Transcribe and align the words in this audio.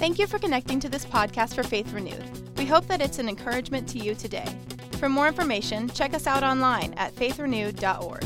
Thank 0.00 0.18
you 0.18 0.26
for 0.26 0.38
connecting 0.38 0.80
to 0.80 0.88
this 0.88 1.04
podcast 1.04 1.54
for 1.54 1.62
Faith 1.62 1.92
Renewed. 1.92 2.24
We 2.56 2.64
hope 2.64 2.86
that 2.86 3.02
it's 3.02 3.18
an 3.18 3.28
encouragement 3.28 3.86
to 3.90 3.98
you 3.98 4.14
today. 4.14 4.50
For 4.92 5.10
more 5.10 5.28
information, 5.28 5.90
check 5.90 6.14
us 6.14 6.26
out 6.26 6.42
online 6.42 6.94
at 6.94 7.14
faithrenewed.org. 7.14 8.24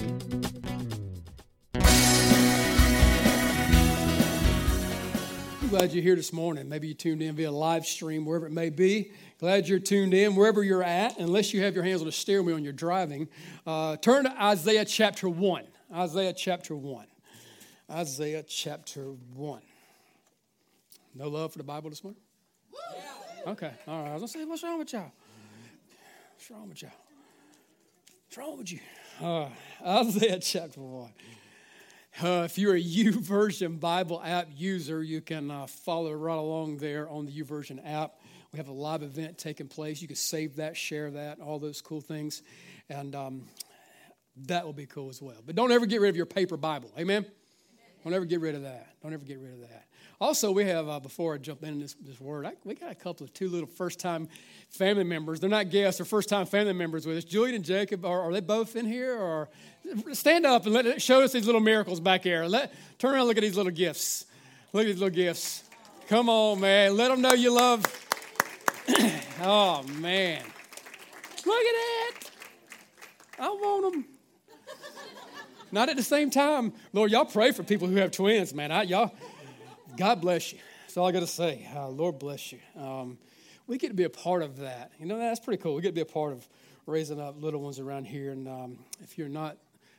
I'm 5.60 5.68
glad 5.68 5.92
you're 5.92 6.04
here 6.04 6.14
this 6.14 6.32
morning. 6.32 6.68
Maybe 6.68 6.86
you 6.86 6.94
tuned 6.94 7.22
in 7.22 7.34
via 7.34 7.50
live 7.50 7.84
stream, 7.86 8.24
wherever 8.24 8.46
it 8.46 8.52
may 8.52 8.70
be. 8.70 9.10
Glad 9.40 9.66
you're 9.66 9.80
tuned 9.80 10.14
in, 10.14 10.36
wherever 10.36 10.62
you're 10.62 10.84
at, 10.84 11.18
unless 11.18 11.52
you 11.52 11.64
have 11.64 11.74
your 11.74 11.82
hands 11.82 12.02
on 12.02 12.06
the 12.06 12.12
steering 12.12 12.46
wheel 12.46 12.54
and 12.54 12.64
you're 12.64 12.72
driving. 12.72 13.26
Uh, 13.66 13.96
turn 13.96 14.22
to 14.26 14.42
Isaiah 14.44 14.84
chapter 14.84 15.28
1. 15.28 15.64
Isaiah 15.92 16.34
chapter 16.34 16.76
1. 16.76 17.06
Isaiah 17.90 18.44
chapter 18.44 19.06
1. 19.34 19.60
No 21.14 21.28
love 21.28 21.52
for 21.52 21.58
the 21.58 21.64
Bible 21.64 21.90
this 21.90 22.02
morning? 22.02 22.20
Okay, 23.46 23.70
all 23.86 24.02
right. 24.02 24.10
I 24.10 24.14
was 24.14 24.20
going 24.20 24.28
to 24.32 24.38
say, 24.38 24.44
what's 24.46 24.62
wrong 24.62 24.78
with 24.78 24.92
y'all? 24.92 25.12
What's 26.34 26.50
wrong 26.50 26.68
with 26.68 26.82
y'all? 26.82 26.90
What's 28.26 28.38
wrong 28.38 28.58
with 28.58 28.72
you? 28.72 28.80
Uh, 29.22 29.48
Isaiah 29.86 30.40
chapter 30.40 30.80
1. 30.80 31.10
Uh, 32.22 32.42
if 32.44 32.58
you're 32.58 32.74
a 32.74 32.82
YouVersion 32.82 33.78
Bible 33.78 34.20
app 34.24 34.48
user, 34.56 35.02
you 35.02 35.20
can 35.20 35.50
uh, 35.50 35.66
follow 35.66 36.12
right 36.12 36.38
along 36.38 36.78
there 36.78 37.08
on 37.08 37.26
the 37.26 37.32
YouVersion 37.32 37.80
app. 37.84 38.14
We 38.52 38.56
have 38.56 38.68
a 38.68 38.72
live 38.72 39.02
event 39.02 39.38
taking 39.38 39.68
place. 39.68 40.00
You 40.00 40.08
can 40.08 40.16
save 40.16 40.56
that, 40.56 40.76
share 40.76 41.10
that, 41.12 41.40
all 41.40 41.58
those 41.58 41.80
cool 41.80 42.00
things. 42.00 42.42
And 42.88 43.14
um, 43.14 43.42
that 44.46 44.64
will 44.64 44.72
be 44.72 44.86
cool 44.86 45.10
as 45.10 45.22
well. 45.22 45.42
But 45.44 45.54
don't 45.54 45.70
ever 45.70 45.86
get 45.86 46.00
rid 46.00 46.08
of 46.08 46.16
your 46.16 46.26
paper 46.26 46.56
Bible. 46.56 46.90
Amen? 46.98 47.26
Don't 48.04 48.12
ever 48.12 48.26
get 48.26 48.40
rid 48.40 48.54
of 48.54 48.62
that. 48.62 48.94
Don't 49.02 49.14
ever 49.14 49.24
get 49.24 49.38
rid 49.38 49.54
of 49.54 49.60
that. 49.62 49.86
Also, 50.20 50.52
we 50.52 50.64
have, 50.64 50.88
uh, 50.88 51.00
before 51.00 51.34
I 51.34 51.38
jump 51.38 51.64
into 51.64 51.80
this, 51.80 51.94
this 51.94 52.20
word, 52.20 52.46
I, 52.46 52.52
we 52.64 52.74
got 52.74 52.92
a 52.92 52.94
couple 52.94 53.24
of 53.24 53.32
two 53.32 53.48
little 53.48 53.66
first 53.66 53.98
time 53.98 54.28
family 54.68 55.04
members. 55.04 55.40
They're 55.40 55.50
not 55.50 55.70
guests, 55.70 55.98
they're 55.98 56.04
first 56.04 56.28
time 56.28 56.46
family 56.46 56.72
members 56.72 57.06
with 57.06 57.16
us. 57.16 57.24
Julian 57.24 57.56
and 57.56 57.64
Jacob, 57.64 58.04
are, 58.04 58.20
are 58.20 58.32
they 58.32 58.40
both 58.40 58.76
in 58.76 58.86
here? 58.86 59.16
Or 59.16 59.48
stand 60.12 60.46
up 60.46 60.66
and 60.66 60.74
let 60.74 61.02
show 61.02 61.22
us 61.22 61.32
these 61.32 61.46
little 61.46 61.60
miracles 61.60 61.98
back 61.98 62.22
here. 62.22 62.44
Let, 62.44 62.72
turn 62.98 63.14
around 63.14 63.26
look 63.26 63.38
at 63.38 63.42
these 63.42 63.56
little 63.56 63.72
gifts. 63.72 64.26
Look 64.72 64.82
at 64.82 64.86
these 64.86 65.00
little 65.00 65.14
gifts. 65.14 65.64
Come 66.08 66.28
on, 66.28 66.60
man. 66.60 66.96
Let 66.96 67.08
them 67.08 67.22
know 67.22 67.32
you 67.32 67.52
love. 67.52 67.84
oh, 69.42 69.82
man. 69.98 70.42
Look 71.46 71.64
at 71.64 71.74
that. 71.74 72.30
I 73.38 73.48
want 73.48 73.92
them. 73.92 74.04
Not 75.74 75.88
at 75.88 75.96
the 75.96 76.04
same 76.04 76.30
time. 76.30 76.72
Lord, 76.92 77.10
y'all 77.10 77.24
pray 77.24 77.50
for 77.50 77.64
people 77.64 77.88
who 77.88 77.96
have 77.96 78.12
twins, 78.12 78.54
man. 78.54 78.70
I, 78.70 78.82
y'all, 78.82 79.12
God 79.96 80.20
bless 80.20 80.52
you. 80.52 80.60
That's 80.82 80.96
all 80.96 81.08
I 81.08 81.10
got 81.10 81.18
to 81.18 81.26
say. 81.26 81.68
Uh, 81.74 81.88
Lord 81.88 82.20
bless 82.20 82.52
you. 82.52 82.60
Um, 82.76 83.18
we 83.66 83.76
get 83.76 83.88
to 83.88 83.94
be 83.94 84.04
a 84.04 84.08
part 84.08 84.42
of 84.42 84.58
that. 84.58 84.92
You 85.00 85.06
know, 85.06 85.18
that's 85.18 85.40
pretty 85.40 85.60
cool. 85.60 85.74
We 85.74 85.82
get 85.82 85.88
to 85.88 85.94
be 85.94 86.00
a 86.00 86.04
part 86.04 86.32
of 86.32 86.48
raising 86.86 87.20
up 87.20 87.42
little 87.42 87.60
ones 87.60 87.80
around 87.80 88.04
here. 88.04 88.30
And 88.30 88.46
um, 88.46 88.78
if 89.02 89.18
you're 89.18 89.28
not 89.28 89.56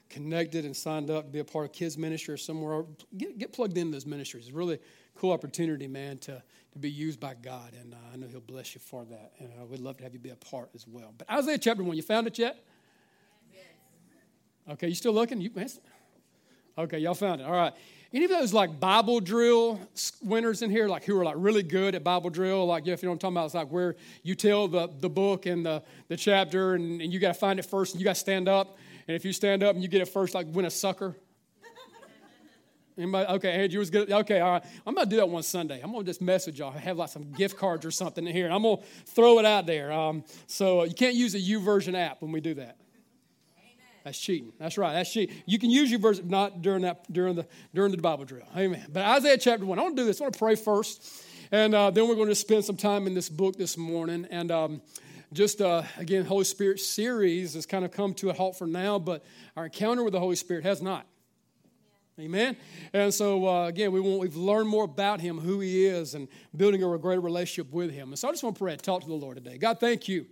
connected 0.10 0.64
and 0.64 0.74
signed 0.74 1.10
up 1.10 1.26
to 1.26 1.32
be 1.32 1.40
a 1.40 1.44
part 1.44 1.66
of 1.66 1.74
kids 1.74 1.98
ministry 1.98 2.36
or 2.36 2.38
somewhere, 2.38 2.86
get, 3.18 3.38
get 3.38 3.52
plugged 3.52 3.78
into 3.78 3.92
those 3.92 4.06
ministries. 4.06 4.46
It's 4.46 4.54
a 4.54 4.58
really 4.58 4.80
cool 5.16 5.34
opportunity, 5.34 5.90
man, 5.90 6.20
to, 6.20 6.42
to 6.72 6.80
be 6.80 6.90
used 6.90 7.20
by 7.20 7.34
God. 7.34 7.74
And 7.82 7.94
uh, 7.94 7.98
I 8.14 8.16
know 8.16 8.28
He'll 8.28 8.40
bless 8.40 8.76
you 8.76 8.80
for 8.80 9.04
that. 9.04 9.34
And 9.40 9.50
uh, 9.62 9.66
we'd 9.66 9.82
love 9.82 9.98
to 9.98 10.04
have 10.04 10.14
you 10.14 10.20
be 10.20 10.30
a 10.30 10.38
part 10.38 10.70
as 10.74 10.88
well. 10.88 11.14
But 11.18 11.30
Isaiah 11.30 11.58
chapter 11.58 11.84
1, 11.84 11.98
you 11.98 12.02
found 12.02 12.28
it 12.28 12.40
yet? 12.40 12.64
Okay, 14.70 14.88
you 14.88 14.96
still 14.96 15.14
looking? 15.14 15.40
You, 15.42 15.52
missed. 15.54 15.80
okay, 16.78 16.98
y'all 16.98 17.14
found 17.14 17.42
it. 17.42 17.44
All 17.46 17.54
right. 17.54 17.74
Any 18.14 18.26
of 18.26 18.32
those 18.32 18.54
like 18.54 18.80
Bible 18.80 19.20
drill 19.20 19.80
winners 20.24 20.62
in 20.62 20.72
here, 20.72 20.88
like 20.88 21.04
who 21.04 21.20
are 21.20 21.26
like 21.26 21.36
really 21.38 21.64
good 21.64 21.96
at 21.96 22.04
Bible 22.04 22.30
drill? 22.30 22.66
Like, 22.66 22.86
yeah, 22.86 22.94
if 22.94 23.04
you 23.04 23.08
know 23.08 23.12
what 23.12 23.16
I'm 23.16 23.20
talking 23.20 23.38
about, 23.38 23.46
it's 23.48 23.56
like 23.56 23.68
where 23.68 23.96
you 24.24 24.36
tell 24.36 24.68
the, 24.68 24.90
the 25.02 25.10
book 25.10 25.46
and 25.46 25.66
the, 25.66 25.84
the 26.08 26.16
chapter 26.16 26.76
and, 26.76 27.02
and 27.02 27.12
you 27.12 27.20
got 27.20 27.30
to 27.30 27.34
find 27.34 27.60
it 27.60 27.66
first 27.66 27.94
and 27.94 28.00
you 28.00 28.06
got 28.06 28.16
to 28.16 28.20
stand 28.20 28.48
up. 28.48 28.78
And 29.08 29.16
if 29.16 29.26
you 29.26 29.34
stand 29.34 29.64
up 29.64 29.76
and 29.76 29.84
you 29.84 29.90
get 29.90 30.02
it 30.02 30.08
first, 30.08 30.34
like 30.34 30.48
win 30.50 30.66
a 30.66 30.72
sucker. 30.72 31.16
Anybody? 32.98 33.34
Okay, 33.34 33.52
Andrew 33.52 33.80
was 33.80 33.90
good. 33.90 34.10
Okay, 34.10 34.40
all 34.40 34.54
right. 34.54 34.64
I'm 34.88 34.96
going 34.96 35.06
to 35.06 35.10
do 35.10 35.18
that 35.18 35.28
one 35.28 35.44
Sunday. 35.44 35.82
I'm 35.84 35.92
going 35.92 36.06
to 36.06 36.10
just 36.10 36.22
message 36.22 36.58
y'all. 36.58 36.72
have 36.72 36.98
like 36.98 37.10
some 37.10 37.34
gift 37.34 37.58
cards 37.58 37.86
or 37.86 37.92
something 37.92 38.26
in 38.26 38.34
here. 38.34 38.46
And 38.46 38.54
I'm 38.54 38.64
going 38.64 38.78
to 38.78 38.84
throw 39.12 39.40
it 39.40 39.46
out 39.46 39.66
there. 39.66 39.92
Um, 39.92 40.24
so 40.48 40.86
you 40.86 40.96
can't 40.96 41.16
use 41.16 41.36
a 41.36 41.40
YouVersion 41.40 41.96
app 41.96 42.22
when 42.22 42.32
we 42.32 42.40
do 42.40 42.54
that. 42.56 42.78
That's 44.06 44.20
cheating. 44.20 44.54
That's 44.60 44.78
right. 44.78 44.94
That's 44.94 45.12
cheating. 45.12 45.36
You 45.48 45.58
can 45.58 45.72
use 45.72 45.90
your 45.90 46.00
verse, 46.00 46.22
not 46.24 46.62
during 46.62 46.84
that 46.84 47.12
during 47.12 47.36
the 47.36 47.48
during 47.74 47.92
the 47.92 47.98
Bible 47.98 48.24
drill. 48.24 48.46
Amen. 48.56 48.86
But 48.94 49.04
Isaiah 49.04 49.36
chapter 49.40 49.66
one. 49.66 49.80
I 49.80 49.82
want 49.82 49.98
to 49.98 50.04
do 50.04 50.06
this. 50.06 50.22
I 50.22 50.26
want 50.26 50.34
to 50.36 50.40
pray 50.40 50.54
first, 50.54 51.26
and 51.52 51.74
uh, 51.74 51.90
then 51.90 52.08
we're 52.08 52.14
going 52.14 52.30
to 52.30 52.36
spend 52.36 52.64
some 52.64 52.78
time 52.78 53.08
in 53.08 53.16
this 53.16 53.30
book 53.30 53.58
this 53.58 53.78
morning. 53.78 54.28
And 54.30 54.52
um, 54.52 54.82
just 55.34 55.60
uh, 55.60 55.82
again, 55.98 56.24
Holy 56.24 56.44
Spirit 56.44 56.82
series 56.82 57.56
has 57.56 57.66
kind 57.66 57.84
of 57.84 57.90
come 57.90 58.14
to 58.16 58.30
a 58.30 58.34
halt 58.34 58.56
for 58.56 58.68
now, 58.68 59.00
but 59.00 59.26
our 59.58 59.66
encounter 59.66 60.04
with 60.04 60.14
the 60.14 60.20
Holy 60.20 60.36
Spirit 60.36 60.66
has 60.66 60.84
not. 60.84 61.08
Amen. 62.20 62.56
And 62.94 63.12
so 63.12 63.48
uh, 63.48 63.66
again, 63.66 63.92
we 63.92 64.00
want 64.02 64.20
we've 64.20 64.36
learned 64.36 64.70
more 64.70 64.84
about 64.84 65.20
Him, 65.20 65.40
who 65.40 65.62
He 65.62 65.84
is, 65.84 66.14
and 66.14 66.28
building 66.56 66.84
a 66.84 66.98
greater 67.00 67.22
relationship 67.22 67.74
with 67.74 67.90
Him. 67.90 68.10
And 68.10 68.20
so 68.20 68.28
I 68.28 68.32
just 68.32 68.44
want 68.44 68.56
to 68.56 68.60
pray 68.60 68.74
and 68.74 68.84
talk 68.84 69.02
to 69.02 69.08
the 69.08 69.16
Lord 69.16 69.38
today. 69.38 69.58
God, 69.58 69.80
thank 69.80 70.08
you 70.08 70.28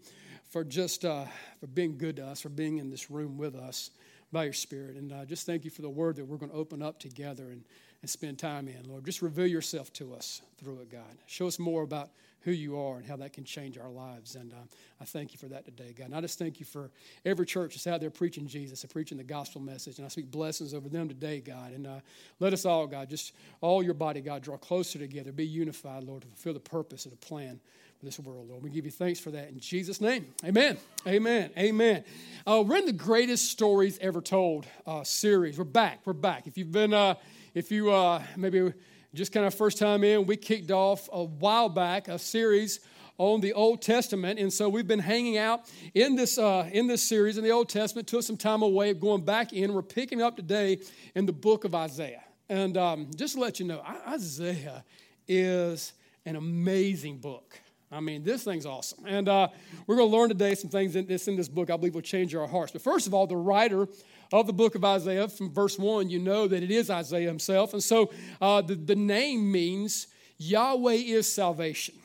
for 0.54 0.64
just 0.64 1.04
uh, 1.04 1.26
for 1.60 1.66
being 1.66 1.98
good 1.98 2.18
to 2.18 2.28
us, 2.28 2.40
for 2.40 2.50
being 2.50 2.78
in 2.78 2.92
this 2.92 3.10
room 3.10 3.40
with 3.40 3.56
us 3.56 3.90
by 4.32 4.44
your 4.44 4.54
Spirit. 4.54 4.98
And 4.98 5.12
uh, 5.12 5.26
just 5.26 5.48
thank 5.48 5.66
you 5.66 5.72
for 5.72 5.82
the 5.82 5.90
word 5.90 6.16
that 6.18 6.26
we're 6.26 6.38
going 6.38 6.52
to 6.52 6.56
open 6.56 6.84
up 6.84 7.00
together 7.00 7.46
and, 7.46 7.64
and 8.02 8.10
spend 8.10 8.38
time 8.38 8.68
in, 8.68 8.88
Lord. 8.88 9.04
Just 9.04 9.24
reveal 9.24 9.48
yourself 9.48 9.92
to 9.94 10.14
us 10.14 10.44
through 10.60 10.82
it, 10.82 10.92
God. 10.92 11.18
Show 11.26 11.48
us 11.48 11.58
more 11.58 11.82
about 11.82 12.12
who 12.42 12.52
you 12.52 12.78
are 12.78 12.98
and 12.98 13.06
how 13.06 13.16
that 13.16 13.34
can 13.34 13.46
change 13.46 13.80
our 13.80 13.90
lives. 13.90 14.36
And 14.36 14.54
uh, 14.54 14.58
I 15.02 15.06
thank 15.06 15.34
you 15.34 15.40
for 15.40 15.48
that 15.48 15.66
today, 15.66 15.92
God. 15.98 16.08
And 16.08 16.16
I 16.16 16.22
just 16.22 16.38
thank 16.38 16.60
you 16.60 16.68
for 16.68 16.92
every 17.26 17.48
church 17.48 17.74
that's 17.74 17.88
out 17.88 18.00
there 18.00 18.12
preaching 18.12 18.46
Jesus 18.46 18.84
and 18.84 18.92
preaching 18.92 19.18
the 19.18 19.24
gospel 19.24 19.60
message. 19.60 19.98
And 19.98 20.06
I 20.06 20.10
speak 20.10 20.30
blessings 20.30 20.76
over 20.76 20.88
them 20.88 21.08
today, 21.08 21.40
God. 21.40 21.72
And 21.72 21.88
uh, 21.88 22.00
let 22.40 22.54
us 22.54 22.64
all, 22.64 22.86
God, 22.86 23.10
just 23.10 23.34
all 23.62 23.82
your 23.82 23.96
body, 23.96 24.22
God, 24.22 24.44
draw 24.44 24.58
closer 24.58 25.00
together, 25.00 25.32
be 25.32 25.48
unified, 25.48 26.04
Lord, 26.04 26.22
to 26.22 26.28
fulfill 26.28 26.54
the 26.54 26.60
purpose 26.60 27.06
and 27.06 27.12
the 27.12 27.26
plan 27.26 27.60
this 28.04 28.20
world, 28.20 28.50
Lord. 28.50 28.62
We 28.62 28.70
give 28.70 28.84
you 28.84 28.92
thanks 28.92 29.20
for 29.20 29.32
that 29.32 29.50
in 29.50 29.60
Jesus' 29.60 30.02
name. 30.02 30.28
Amen. 30.44 30.78
Amen. 31.08 31.52
Amen. 31.58 32.04
Uh, 32.46 32.62
we're 32.66 32.76
in 32.76 32.86
the 32.86 32.92
greatest 32.92 33.50
stories 33.50 33.98
ever 34.02 34.20
told 34.20 34.66
uh, 34.86 35.04
series. 35.06 35.58
We're 35.58 35.64
back. 35.64 36.02
We're 36.04 36.12
back. 36.12 36.46
If 36.46 36.58
you've 36.58 36.72
been, 36.72 36.94
uh, 36.94 37.16
if 37.54 37.72
you 37.72 37.92
uh, 37.92 38.22
maybe 38.36 38.74
just 39.14 39.32
kind 39.32 39.46
of 39.46 39.54
first 39.54 39.78
time 39.78 40.04
in, 40.04 40.26
we 40.26 40.36
kicked 40.36 40.70
off 40.70 41.08
a 41.14 41.24
while 41.24 41.70
back 41.70 42.10
a 42.10 42.20
series 42.20 42.82
on 43.18 43.40
the 43.40 43.54
Old 43.54 43.82
Testament, 43.82 44.38
and 44.38 44.52
so 44.52 44.68
we've 44.68 44.88
been 44.88 45.00
hanging 45.00 45.38
out 45.38 45.72
in 45.94 46.16
this 46.16 46.38
uh, 46.38 46.68
in 46.74 46.88
this 46.88 47.02
series 47.02 47.38
in 47.38 47.44
the 47.44 47.52
Old 47.52 47.70
Testament. 47.70 48.08
Took 48.08 48.24
some 48.24 48.38
time 48.38 48.64
away, 48.64 48.90
of 48.90 49.00
going 49.00 49.24
back 49.24 49.54
in. 49.54 49.74
We're 49.74 49.82
picking 49.82 50.22
up 50.22 50.36
today 50.36 50.80
in 51.16 51.26
the 51.26 51.32
book 51.32 51.64
of 51.64 51.74
Isaiah, 51.74 52.24
and 52.50 52.76
um, 52.76 53.12
just 53.16 53.36
to 53.36 53.40
let 53.40 53.62
you 53.62 53.68
know, 53.68 53.82
Isaiah 54.10 54.84
is 55.26 55.94
an 56.26 56.36
amazing 56.36 57.20
book. 57.20 57.60
I 57.94 58.00
mean, 58.00 58.24
this 58.24 58.44
thing's 58.44 58.66
awesome. 58.66 59.06
And 59.06 59.30
uh, 59.30 59.50
we're 59.86 59.96
going 59.96 60.10
to 60.10 60.18
learn 60.18 60.30
today 60.30 60.56
some 60.56 60.70
things 60.70 60.96
in 60.96 61.06
this, 61.06 61.28
in 61.28 61.36
this 61.36 61.48
book 61.48 61.70
I 61.70 61.78
believe 61.78 61.94
will 61.94 62.02
change 62.02 62.34
our 62.34 62.48
hearts. 62.48 62.72
But 62.72 62.82
first 62.82 63.06
of 63.06 63.14
all, 63.14 63.28
the 63.28 63.38
writer 63.38 63.88
of 64.32 64.48
the 64.48 64.54
book 64.54 64.74
of 64.74 64.84
Isaiah, 64.84 65.28
from 65.28 65.54
verse 65.54 65.78
1, 65.78 66.10
you 66.10 66.18
know 66.18 66.48
that 66.48 66.64
it 66.64 66.72
is 66.72 66.90
Isaiah 66.90 67.28
himself. 67.28 67.74
And 67.74 67.84
so 67.84 68.12
uh, 68.42 68.62
the, 68.62 68.76
the 68.76 68.96
name 68.96 69.52
means 69.52 70.08
Yahweh 70.40 70.94
is 70.94 71.32
salvation. 71.32 71.96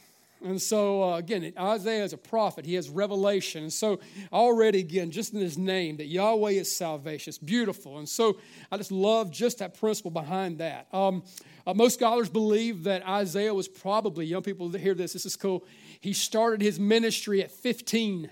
And 0.44 0.60
so, 0.62 1.02
uh, 1.02 1.16
again, 1.16 1.52
Isaiah 1.58 2.04
is 2.04 2.12
a 2.12 2.18
prophet. 2.18 2.64
He 2.64 2.74
has 2.74 2.88
revelation. 2.88 3.64
And 3.64 3.72
so, 3.72 3.98
already, 4.32 4.78
again, 4.80 5.10
just 5.10 5.34
in 5.34 5.40
his 5.40 5.58
name, 5.58 5.96
that 5.96 6.06
Yahweh 6.06 6.52
is 6.52 6.74
salvation. 6.74 7.30
It's 7.30 7.38
beautiful. 7.38 7.98
And 7.98 8.08
so, 8.08 8.38
I 8.70 8.76
just 8.76 8.92
love 8.92 9.32
just 9.32 9.58
that 9.58 9.78
principle 9.78 10.10
behind 10.10 10.58
that. 10.58 10.86
Um, 10.92 11.24
uh, 11.66 11.74
most 11.74 11.94
scholars 11.94 12.28
believe 12.28 12.84
that 12.84 13.06
Isaiah 13.06 13.52
was 13.52 13.68
probably, 13.68 14.26
young 14.26 14.42
people 14.42 14.70
hear 14.70 14.94
this, 14.94 15.12
this 15.12 15.26
is 15.26 15.36
cool. 15.36 15.66
He 16.00 16.12
started 16.12 16.62
his 16.62 16.78
ministry 16.78 17.42
at 17.42 17.50
15 17.50 18.30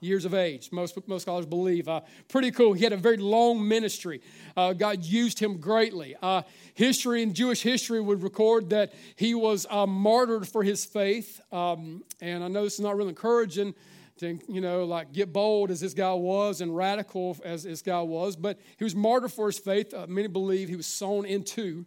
years 0.00 0.24
of 0.24 0.34
age. 0.34 0.70
Most, 0.72 0.98
most 1.06 1.22
scholars 1.22 1.46
believe. 1.46 1.88
Uh, 1.88 2.00
pretty 2.28 2.50
cool. 2.50 2.72
He 2.72 2.84
had 2.84 2.92
a 2.92 2.96
very 2.96 3.16
long 3.16 3.66
ministry. 3.66 4.20
Uh, 4.56 4.72
God 4.72 5.04
used 5.04 5.38
him 5.38 5.58
greatly. 5.58 6.16
Uh, 6.20 6.42
history 6.74 7.22
and 7.22 7.34
Jewish 7.34 7.62
history 7.62 8.00
would 8.00 8.22
record 8.22 8.70
that 8.70 8.92
he 9.16 9.34
was 9.34 9.66
uh, 9.70 9.86
martyred 9.86 10.48
for 10.48 10.62
his 10.62 10.84
faith. 10.84 11.40
Um, 11.52 12.02
and 12.20 12.42
I 12.42 12.48
know 12.48 12.64
this 12.64 12.74
is 12.74 12.80
not 12.80 12.96
really 12.96 13.10
encouraging 13.10 13.74
to, 14.18 14.38
you 14.48 14.60
know, 14.60 14.84
like 14.84 15.12
get 15.12 15.32
bold 15.32 15.70
as 15.70 15.80
this 15.80 15.94
guy 15.94 16.12
was 16.12 16.60
and 16.60 16.76
radical 16.76 17.36
as 17.44 17.62
this 17.62 17.82
guy 17.82 18.00
was, 18.02 18.36
but 18.36 18.58
he 18.76 18.84
was 18.84 18.94
martyred 18.94 19.32
for 19.32 19.46
his 19.46 19.58
faith. 19.58 19.94
Uh, 19.94 20.06
many 20.08 20.28
believe 20.28 20.68
he 20.68 20.76
was 20.76 20.86
sown 20.86 21.24
into 21.24 21.86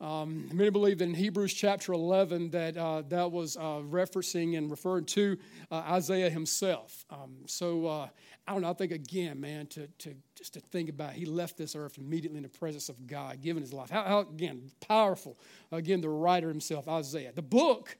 Um, 0.00 0.48
many 0.52 0.70
believe 0.70 0.98
that 0.98 1.04
in 1.04 1.14
Hebrews 1.14 1.52
chapter 1.52 1.92
11 1.92 2.50
that 2.50 2.76
uh, 2.76 3.02
that 3.08 3.30
was 3.30 3.58
uh, 3.58 3.82
referencing 3.82 4.56
and 4.56 4.70
referring 4.70 5.04
to 5.06 5.36
uh, 5.70 5.74
Isaiah 5.74 6.30
himself. 6.30 7.04
Um, 7.10 7.36
so 7.46 7.86
uh, 7.86 8.08
I 8.48 8.52
don't 8.52 8.62
know. 8.62 8.70
I 8.70 8.72
think 8.72 8.92
again, 8.92 9.40
man, 9.40 9.66
to, 9.68 9.86
to 9.98 10.14
just 10.34 10.54
to 10.54 10.60
think 10.60 10.88
about, 10.88 11.10
it, 11.10 11.16
he 11.16 11.26
left 11.26 11.58
this 11.58 11.76
earth 11.76 11.98
immediately 11.98 12.38
in 12.38 12.44
the 12.44 12.48
presence 12.48 12.88
of 12.88 13.06
God, 13.06 13.42
giving 13.42 13.60
his 13.60 13.74
life. 13.74 13.90
How, 13.90 14.04
how 14.04 14.20
again 14.20 14.70
powerful? 14.80 15.38
Again, 15.70 16.00
the 16.00 16.08
writer 16.08 16.48
himself, 16.48 16.88
Isaiah. 16.88 17.32
The 17.34 17.42
book. 17.42 17.96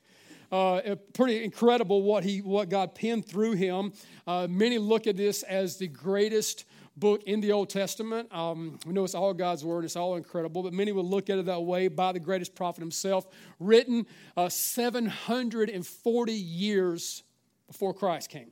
Uh, 0.50 0.96
pretty 1.12 1.44
incredible 1.44 2.02
what 2.02 2.24
he 2.24 2.42
what 2.42 2.68
God 2.68 2.92
penned 2.92 3.24
through 3.24 3.52
him. 3.52 3.92
Uh, 4.26 4.48
many 4.50 4.78
look 4.78 5.06
at 5.06 5.16
this 5.16 5.44
as 5.44 5.76
the 5.76 5.86
greatest 5.86 6.64
book 6.96 7.22
in 7.24 7.40
the 7.40 7.52
Old 7.52 7.70
Testament. 7.70 8.28
Um, 8.34 8.78
we 8.86 8.92
know 8.92 9.04
it's 9.04 9.14
all 9.14 9.32
God's 9.32 9.64
word, 9.64 9.84
it's 9.84 9.96
all 9.96 10.16
incredible, 10.16 10.62
but 10.62 10.72
many 10.72 10.92
will 10.92 11.08
look 11.08 11.30
at 11.30 11.38
it 11.38 11.46
that 11.46 11.62
way 11.62 11.88
by 11.88 12.12
the 12.12 12.20
greatest 12.20 12.54
prophet 12.54 12.80
himself, 12.80 13.26
written 13.58 14.06
uh, 14.36 14.48
740 14.48 16.32
years 16.32 17.22
before 17.66 17.94
Christ 17.94 18.30
came. 18.30 18.50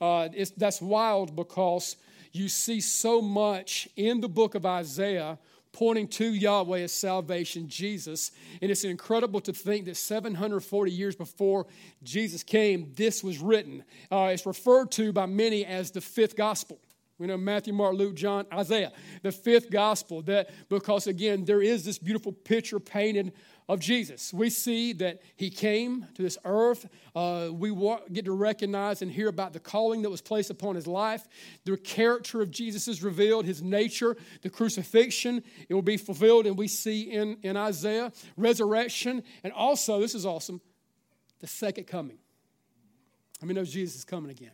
Uh, 0.00 0.28
that's 0.56 0.80
wild 0.80 1.36
because 1.36 1.96
you 2.32 2.48
see 2.48 2.80
so 2.80 3.20
much 3.20 3.88
in 3.96 4.20
the 4.20 4.28
book 4.28 4.54
of 4.54 4.64
Isaiah 4.64 5.38
pointing 5.72 6.08
to 6.08 6.24
Yahweh 6.24 6.80
as 6.80 6.92
salvation, 6.92 7.68
Jesus. 7.68 8.32
And 8.60 8.70
it's 8.70 8.84
incredible 8.84 9.40
to 9.42 9.52
think 9.52 9.84
that 9.86 9.96
740 9.96 10.90
years 10.90 11.14
before 11.14 11.66
Jesus 12.02 12.42
came, 12.42 12.92
this 12.94 13.22
was 13.22 13.38
written. 13.38 13.84
Uh, 14.10 14.30
it's 14.32 14.46
referred 14.46 14.90
to 14.92 15.12
by 15.12 15.26
many 15.26 15.64
as 15.64 15.90
the 15.90 16.00
fifth 16.00 16.36
gospel. 16.36 16.78
We 17.20 17.26
know 17.26 17.36
Matthew, 17.36 17.74
Mark, 17.74 17.96
Luke, 17.96 18.14
John, 18.14 18.46
Isaiah, 18.50 18.92
the 19.22 19.30
fifth 19.30 19.70
gospel. 19.70 20.22
That 20.22 20.48
because 20.70 21.06
again, 21.06 21.44
there 21.44 21.60
is 21.60 21.84
this 21.84 21.98
beautiful 21.98 22.32
picture 22.32 22.80
painted 22.80 23.34
of 23.68 23.78
Jesus. 23.78 24.32
We 24.32 24.48
see 24.48 24.94
that 24.94 25.20
he 25.36 25.50
came 25.50 26.06
to 26.14 26.22
this 26.22 26.38
earth. 26.46 26.88
Uh, 27.14 27.50
we 27.52 27.76
get 28.10 28.24
to 28.24 28.32
recognize 28.32 29.02
and 29.02 29.12
hear 29.12 29.28
about 29.28 29.52
the 29.52 29.60
calling 29.60 30.00
that 30.02 30.08
was 30.08 30.22
placed 30.22 30.48
upon 30.48 30.76
his 30.76 30.86
life. 30.86 31.28
The 31.66 31.76
character 31.76 32.40
of 32.40 32.50
Jesus 32.50 32.88
is 32.88 33.02
revealed, 33.02 33.44
his 33.44 33.62
nature, 33.62 34.16
the 34.40 34.48
crucifixion, 34.48 35.44
it 35.68 35.74
will 35.74 35.82
be 35.82 35.98
fulfilled, 35.98 36.46
and 36.46 36.56
we 36.56 36.68
see 36.68 37.02
in, 37.02 37.36
in 37.42 37.56
Isaiah 37.56 38.12
resurrection, 38.38 39.22
and 39.44 39.52
also, 39.52 40.00
this 40.00 40.14
is 40.14 40.24
awesome, 40.24 40.60
the 41.40 41.46
second 41.46 41.84
coming. 41.84 42.18
I 43.42 43.44
mean, 43.44 43.56
knows 43.56 43.70
Jesus 43.70 43.96
is 43.96 44.04
coming 44.04 44.30
again? 44.30 44.52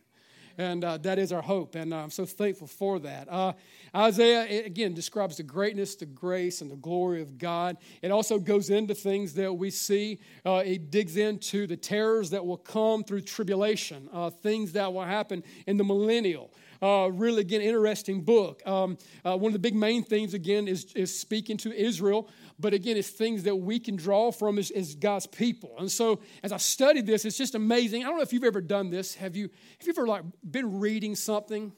And 0.57 0.83
uh, 0.83 0.97
that 0.97 1.19
is 1.19 1.31
our 1.31 1.41
hope. 1.41 1.75
And 1.75 1.93
uh, 1.93 1.97
I'm 1.97 2.09
so 2.09 2.25
thankful 2.25 2.67
for 2.67 2.99
that. 2.99 3.27
Uh, 3.29 3.53
Isaiah, 3.95 4.65
again, 4.65 4.93
describes 4.93 5.37
the 5.37 5.43
greatness, 5.43 5.95
the 5.95 6.05
grace, 6.05 6.61
and 6.61 6.71
the 6.71 6.75
glory 6.75 7.21
of 7.21 7.37
God. 7.37 7.77
It 8.01 8.11
also 8.11 8.39
goes 8.39 8.69
into 8.69 8.95
things 8.95 9.33
that 9.35 9.53
we 9.53 9.69
see. 9.69 10.19
Uh, 10.45 10.63
it 10.65 10.91
digs 10.91 11.17
into 11.17 11.67
the 11.67 11.77
terrors 11.77 12.31
that 12.31 12.45
will 12.45 12.57
come 12.57 13.03
through 13.03 13.21
tribulation, 13.21 14.09
uh, 14.11 14.29
things 14.29 14.73
that 14.73 14.91
will 14.91 15.03
happen 15.03 15.43
in 15.65 15.77
the 15.77 15.83
millennial. 15.83 16.51
Uh, 16.81 17.09
really, 17.11 17.41
again, 17.41 17.61
interesting 17.61 18.21
book. 18.21 18.61
Um, 18.65 18.97
uh, 19.25 19.37
one 19.37 19.49
of 19.49 19.53
the 19.53 19.59
big 19.59 19.75
main 19.75 20.03
themes, 20.03 20.33
again, 20.33 20.67
is, 20.67 20.93
is 20.93 21.17
speaking 21.17 21.57
to 21.57 21.73
Israel, 21.73 22.29
but 22.59 22.73
again, 22.73 22.97
it's 22.97 23.09
things 23.09 23.43
that 23.43 23.55
we 23.55 23.79
can 23.79 23.95
draw 23.95 24.31
from 24.31 24.57
as, 24.57 24.71
as, 24.71 24.95
God's 24.95 25.27
people. 25.27 25.75
And 25.79 25.91
so, 25.91 26.19
as 26.43 26.51
I 26.51 26.57
studied 26.57 27.05
this, 27.05 27.25
it's 27.25 27.37
just 27.37 27.55
amazing. 27.55 28.03
I 28.03 28.07
don't 28.07 28.17
know 28.17 28.23
if 28.23 28.33
you've 28.33 28.43
ever 28.43 28.61
done 28.61 28.89
this. 28.89 29.15
Have 29.15 29.35
you? 29.35 29.49
Have 29.79 29.87
you 29.87 29.93
ever 29.95 30.07
like 30.07 30.23
been 30.49 30.79
reading 30.79 31.15
something, 31.15 31.71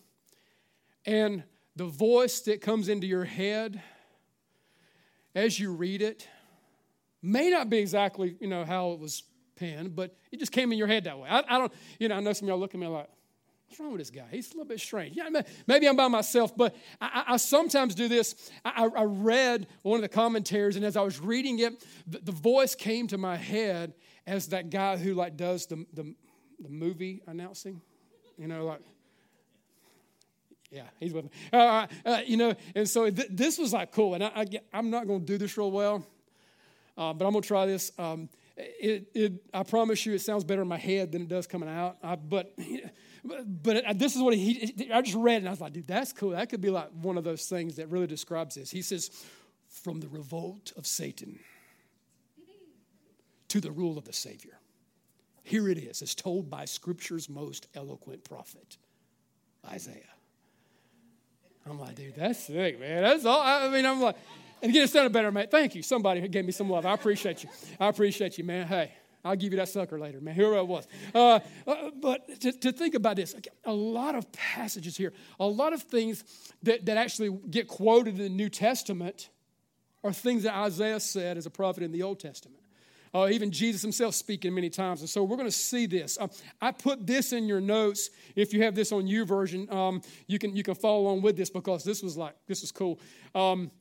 and 1.06 1.44
the 1.76 1.86
voice 1.86 2.42
that 2.42 2.62
comes 2.62 2.90
into 2.90 3.08
your 3.08 3.26
head 3.26 3.82
as 5.36 5.60
you 5.60 5.74
read 5.74 6.02
it 6.02 6.28
may 7.22 7.50
not 7.50 7.70
be 7.70 7.78
exactly 7.78 8.36
you 8.40 8.48
know 8.48 8.66
how 8.66 8.92
it 8.92 9.00
was 9.00 9.24
penned, 9.60 9.96
but 9.96 10.16
it 10.32 10.40
just 10.40 10.52
came 10.52 10.72
in 10.72 10.78
your 10.78 10.88
head 10.88 11.04
that 11.04 11.20
way. 11.20 11.28
I, 11.30 11.44
I 11.48 11.58
don't, 11.58 11.72
you 12.00 12.08
know, 12.08 12.16
I 12.16 12.20
know 12.22 12.34
some 12.34 12.48
of 12.48 12.50
y'all 12.50 12.60
look 12.60 12.74
at 12.74 12.80
me 12.80 12.88
like, 12.88 13.10
What's 13.70 13.80
wrong 13.80 13.92
with 13.92 14.02
this 14.02 14.10
guy? 14.10 14.26
He's 14.32 14.48
a 14.48 14.54
little 14.54 14.66
bit 14.66 14.80
strange. 14.80 15.16
Yeah, 15.16 15.30
maybe 15.68 15.88
I'm 15.88 15.96
by 15.96 16.08
myself, 16.08 16.58
but 16.58 16.76
I, 17.00 17.26
I 17.28 17.38
sometimes 17.38 17.94
do 17.94 18.08
this. 18.08 18.50
I, 18.66 18.90
I, 18.98 19.04
read 19.04 19.68
one 19.84 19.98
of 19.98 20.02
the 20.02 20.10
commentaries, 20.10 20.76
and 20.76 20.84
as 20.84 20.98
I 20.98 21.02
was 21.02 21.20
reading 21.20 21.60
it, 21.60 21.86
the, 22.08 22.18
the, 22.18 22.32
voice 22.32 22.74
came 22.74 23.06
to 23.10 23.20
my 23.20 23.36
head 23.36 23.94
as 24.26 24.48
that 24.48 24.72
guy 24.72 24.98
who 24.98 25.14
like 25.14 25.38
does 25.38 25.68
the, 25.68 25.86
the, 25.94 26.16
the 26.60 26.70
movie 26.70 27.22
announcing. 27.28 27.80
You 28.40 28.48
know, 28.48 28.66
like, 28.66 28.82
yeah, 30.72 30.88
he's 31.00 31.14
with 31.14 31.26
me. 31.26 31.32
Uh, 31.54 31.86
uh, 32.08 32.22
you 32.26 32.38
know, 32.38 32.56
and 32.74 32.90
so 32.90 33.08
th- 33.08 33.30
this 33.30 33.60
was 33.60 33.72
like 33.72 33.92
cool, 33.92 34.16
and 34.16 34.24
I, 34.24 34.48
am 34.74 34.90
not 34.90 35.06
going 35.06 35.20
to 35.20 35.26
do 35.28 35.38
this 35.38 35.56
real 35.60 35.70
well, 35.70 36.08
uh, 36.98 37.14
but 37.14 37.24
I'm 37.24 37.34
going 37.34 37.44
to 37.44 37.48
try 37.48 37.68
this. 37.68 37.92
Um, 38.00 38.30
it, 38.58 39.12
it, 39.14 39.34
I 39.54 39.62
promise 39.62 40.08
you, 40.08 40.14
it 40.14 40.22
sounds 40.22 40.44
better 40.44 40.64
in 40.64 40.68
my 40.68 40.78
head 40.78 41.12
than 41.12 41.22
it 41.22 41.28
does 41.28 41.46
coming 41.46 41.70
out. 41.70 41.98
but 42.28 42.58
but 43.24 43.98
this 43.98 44.16
is 44.16 44.22
what 44.22 44.34
he, 44.34 44.90
I 44.94 45.02
just 45.02 45.18
read 45.18 45.38
and 45.38 45.48
I 45.48 45.52
was 45.52 45.62
like, 45.62 45.74
dude, 45.74 45.88
that's 45.88 46.14
cool. 46.14 46.32
That 46.32 46.50
could 46.50 46.62
be 46.62 46.70
like 46.70 46.90
one 47.02 47.18
of 47.18 47.24
those 47.24 47.46
things 47.46 47.76
that 47.76 47.88
really 47.90 48.08
describes 48.08 48.56
this. 48.56 48.72
He 48.72 48.82
says, 48.82 49.12
from 49.68 50.00
the 50.00 50.08
revolt 50.08 50.74
of 50.78 50.88
Satan 50.88 51.40
to 53.50 53.60
the 53.62 53.72
rule 53.72 53.98
of 53.98 54.06
the 54.06 54.14
Savior. 54.14 54.60
Here 55.44 55.68
it 55.70 55.78
is, 55.78 56.02
as 56.02 56.14
told 56.14 56.50
by 56.50 56.66
Scripture's 56.66 57.30
most 57.30 57.68
eloquent 57.74 58.24
prophet, 58.24 58.78
Isaiah. 59.68 60.04
I'm 61.68 61.80
like, 61.80 61.96
dude, 61.96 62.16
that's 62.16 62.40
sick, 62.40 62.80
man. 62.80 63.04
That's 63.04 63.26
all. 63.26 63.42
I 63.42 63.70
mean, 63.70 63.86
I'm 63.86 64.02
like, 64.02 64.16
and 64.62 64.72
again, 64.72 64.84
it 64.84 64.90
sounded 64.90 65.14
better, 65.14 65.32
man. 65.32 65.48
Thank 65.50 65.76
you. 65.76 65.84
Somebody 65.84 66.28
gave 66.28 66.46
me 66.46 66.52
some 66.52 66.70
love. 66.70 66.86
I 66.86 66.94
appreciate 66.94 67.44
you. 67.44 67.50
I 67.80 67.88
appreciate 67.88 68.38
you, 68.38 68.44
man. 68.44 68.68
Hey, 68.68 68.92
I'll 69.24 69.36
give 69.36 69.52
you 69.52 69.58
that 69.60 69.70
sucker 69.70 70.00
later, 70.00 70.22
man. 70.22 70.34
Here 70.34 70.54
it 70.54 70.68
was. 70.68 70.88
Uh, 71.14 71.40
uh, 71.68 71.92
but 72.02 72.40
to, 72.42 72.52
to, 72.54 72.72
think 72.72 72.96
about 72.96 73.18
this, 73.18 73.36
a 73.66 73.74
lot 73.74 74.16
of 74.16 74.32
passages 74.32 74.96
here, 74.96 75.14
a 75.40 75.46
lot 75.46 75.74
of 75.74 75.84
things 75.84 76.24
that, 76.64 76.86
that 76.86 76.98
actually 76.98 77.38
get 77.50 77.68
quoted 77.68 78.16
in 78.16 78.24
the 78.24 78.30
New 78.30 78.50
Testament 78.50 79.30
are 80.04 80.14
things 80.14 80.44
that 80.44 80.56
Isaiah 80.56 81.00
said 81.00 81.38
as 81.38 81.46
a 81.46 81.50
prophet 81.50 81.84
in 81.84 81.92
the 81.92 82.04
Old 82.04 82.20
Testament. 82.20 82.62
Uh, 83.14 83.28
even 83.32 83.52
Jesus 83.52 83.82
himself 83.82 84.14
speaking 84.14 84.54
many 84.54 84.70
times. 84.70 85.02
And 85.02 85.10
so 85.10 85.24
we're 85.24 85.36
going 85.36 85.48
to 85.48 85.52
see 85.52 85.88
this. 85.88 86.18
Uh, 86.20 86.28
I 86.62 86.72
put 86.72 87.06
this 87.08 87.34
in 87.34 87.48
your 87.48 87.60
notes. 87.60 88.12
If 88.36 88.54
you 88.54 88.64
have 88.64 88.76
this 88.76 88.92
on 88.92 89.08
YouVersion, 89.08 89.72
um, 89.74 90.02
you, 90.28 90.38
can, 90.38 90.56
you 90.56 90.64
can 90.64 90.76
follow 90.76 91.02
along 91.02 91.24
with 91.24 91.36
this 91.36 91.50
because 91.50 91.84
this 91.84 92.04
was 92.04 92.16
like, 92.16 92.36
this 92.48 92.62
is 92.62 92.72
cool. 92.72 93.00
Um, 93.34 93.72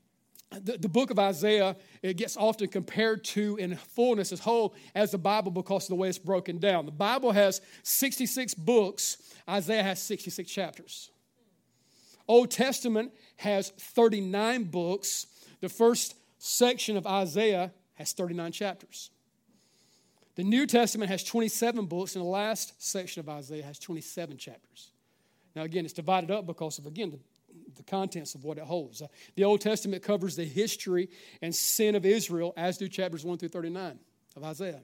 the, 0.50 0.79
the 0.79 0.89
book 0.89 1.11
of 1.11 1.19
Isaiah, 1.19 1.77
it 2.03 2.17
gets 2.17 2.37
often 2.37 2.69
compared 2.69 3.25
to 3.25 3.56
in 3.56 3.77
fullness 3.77 4.33
as 4.33 4.41
whole 4.41 4.75
as 4.95 5.11
the 5.11 5.19
Bible 5.19 5.50
because 5.50 5.85
of 5.85 5.89
the 5.91 5.95
way 5.95 6.09
it's 6.09 6.19
broken 6.19 6.59
down. 6.59 6.87
The 6.87 6.93
Bible 6.93 7.33
has 7.33 7.61
66 7.83 8.55
books, 8.55 9.19
Isaiah 9.49 9.83
has 9.83 10.00
66 10.03 10.50
chapters. 10.50 11.11
Old 12.27 12.50
Testament 12.50 13.12
has 13.37 13.71
39 13.71 14.65
books. 14.65 15.27
The 15.61 15.69
first 15.69 16.15
section 16.39 16.97
of 16.97 17.06
Isaiah 17.06 17.73
has 17.95 18.12
39 18.12 18.53
chapters. 18.53 19.11
The 20.37 20.45
New 20.45 20.67
Testament 20.67 21.11
has 21.11 21.25
27 21.25 21.87
books, 21.87 22.14
and 22.14 22.25
the 22.25 22.28
last 22.28 22.81
section 22.81 23.21
of 23.21 23.28
Isaiah 23.28 23.64
has 23.64 23.78
27 23.78 24.37
chapters. 24.37 24.93
Now, 25.57 25.62
again, 25.62 25.85
it's 25.85 25.95
divided 25.95 26.31
up 26.31 26.47
because 26.47 26.78
of, 26.78 26.87
again, 26.87 27.11
the 27.11 27.19
the 27.76 27.82
contents 27.82 28.34
of 28.34 28.44
what 28.44 28.58
it 28.58 28.64
holds. 28.64 29.02
Uh, 29.02 29.06
the 29.34 29.44
Old 29.44 29.60
Testament 29.60 30.02
covers 30.02 30.37
the 30.37 30.44
history 30.44 31.08
and 31.42 31.54
sin 31.54 31.94
of 31.94 32.04
Israel, 32.04 32.52
as 32.56 32.78
do 32.78 32.88
chapters 32.88 33.25
1 33.25 33.38
through 33.38 33.48
39 33.48 33.98
of 34.37 34.44
Isaiah. 34.44 34.80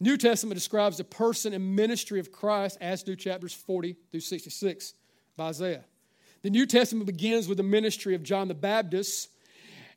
New 0.00 0.16
Testament 0.16 0.56
describes 0.56 0.96
the 0.96 1.04
person 1.04 1.52
and 1.52 1.76
ministry 1.76 2.20
of 2.20 2.32
Christ, 2.32 2.78
as 2.80 3.02
do 3.02 3.16
chapters 3.16 3.54
40 3.54 3.96
through 4.10 4.20
66 4.20 4.94
of 5.38 5.44
Isaiah. 5.44 5.84
The 6.42 6.50
New 6.50 6.66
Testament 6.66 7.06
begins 7.06 7.48
with 7.48 7.56
the 7.56 7.64
ministry 7.64 8.14
of 8.14 8.22
John 8.22 8.48
the 8.48 8.54
Baptist 8.54 9.30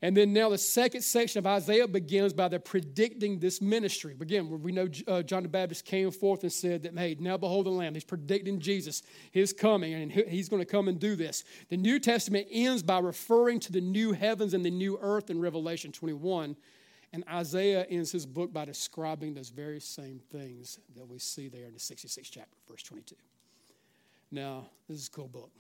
and 0.02 0.16
then 0.16 0.32
now 0.32 0.50
the 0.50 0.58
second 0.58 1.02
section 1.02 1.40
of 1.40 1.48
Isaiah 1.48 1.88
begins 1.88 2.32
by 2.32 2.48
the 2.48 2.60
predicting 2.60 3.40
this 3.40 3.62
ministry. 3.62 4.16
Again, 4.20 4.62
we 4.62 4.72
know 4.72 4.88
uh, 5.08 5.24
John 5.24 5.44
the 5.44 5.50
Baptist 5.50 5.86
came 5.86 6.12
forth 6.12 6.44
and 6.44 6.52
said 6.52 6.84
that, 6.84 6.98
hey, 6.98 7.18
now 7.20 7.38
behold 7.38 7.66
the 7.66 7.72
Lamb. 7.72 7.96
He's 7.96 8.04
predicting 8.04 8.60
Jesus, 8.60 9.02
his 9.32 9.54
coming, 9.54 9.94
and 9.94 10.12
he's 10.12 10.50
going 10.50 10.62
to 10.62 10.68
come 10.68 10.88
and 10.88 11.00
do 11.00 11.16
this. 11.16 11.44
The 11.70 11.78
New 11.78 12.00
Testament 12.00 12.48
ends 12.52 12.84
by 12.84 13.00
referring 13.00 13.60
to 13.62 13.72
the 13.72 13.82
new 13.82 14.14
heavens 14.14 14.54
and 14.54 14.64
the 14.64 14.72
new 14.72 15.00
earth 15.02 15.30
in 15.32 15.40
Revelation 15.40 15.92
21. 15.92 16.56
And 17.14 17.24
Isaiah 17.32 17.86
ends 17.90 18.12
his 18.12 18.26
book 18.26 18.54
by 18.54 18.66
describing 18.66 19.34
those 19.34 19.50
very 19.50 19.80
same 19.80 20.20
things 20.32 20.80
that 20.96 21.08
we 21.08 21.18
see 21.18 21.48
there 21.48 21.66
in 21.66 21.74
the 21.74 21.80
66th 21.80 22.30
chapter, 22.30 22.58
verse 22.70 22.84
22. 22.84 23.16
Now, 24.30 24.68
this 24.88 25.00
is 25.00 25.08
a 25.08 25.12
cool 25.12 25.30
book. 25.30 25.52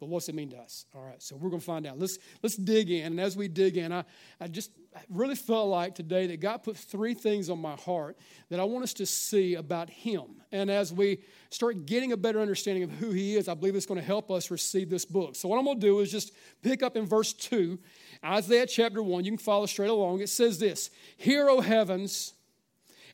But 0.00 0.08
what's 0.08 0.28
it 0.28 0.34
mean 0.34 0.50
to 0.50 0.56
us? 0.56 0.86
All 0.94 1.02
right, 1.02 1.22
so 1.22 1.36
we're 1.36 1.50
going 1.50 1.60
to 1.60 1.66
find 1.66 1.86
out. 1.86 1.98
Let's, 1.98 2.18
let's 2.42 2.56
dig 2.56 2.90
in. 2.90 3.06
And 3.06 3.20
as 3.20 3.36
we 3.36 3.48
dig 3.48 3.76
in, 3.76 3.92
I, 3.92 4.04
I 4.40 4.48
just 4.48 4.70
really 5.08 5.34
felt 5.34 5.68
like 5.68 5.94
today 5.94 6.26
that 6.28 6.40
God 6.40 6.58
put 6.62 6.76
three 6.76 7.14
things 7.14 7.48
on 7.48 7.60
my 7.60 7.76
heart 7.76 8.16
that 8.48 8.60
I 8.60 8.64
want 8.64 8.84
us 8.84 8.92
to 8.94 9.06
see 9.06 9.54
about 9.54 9.88
Him. 9.88 10.42
And 10.52 10.70
as 10.70 10.92
we 10.92 11.20
start 11.50 11.86
getting 11.86 12.12
a 12.12 12.16
better 12.16 12.40
understanding 12.40 12.82
of 12.82 12.90
who 12.90 13.10
He 13.10 13.36
is, 13.36 13.48
I 13.48 13.54
believe 13.54 13.76
it's 13.76 13.86
going 13.86 14.00
to 14.00 14.06
help 14.06 14.30
us 14.30 14.50
receive 14.50 14.90
this 14.90 15.04
book. 15.04 15.36
So, 15.36 15.48
what 15.48 15.58
I'm 15.58 15.64
going 15.64 15.80
to 15.80 15.86
do 15.86 16.00
is 16.00 16.10
just 16.10 16.32
pick 16.62 16.82
up 16.82 16.96
in 16.96 17.06
verse 17.06 17.32
2. 17.32 17.78
Isaiah 18.24 18.66
chapter 18.66 19.02
1, 19.02 19.24
you 19.24 19.30
can 19.30 19.38
follow 19.38 19.66
straight 19.66 19.90
along. 19.90 20.20
It 20.20 20.28
says 20.28 20.58
this 20.58 20.90
Hear, 21.16 21.48
O 21.48 21.60
heavens, 21.60 22.34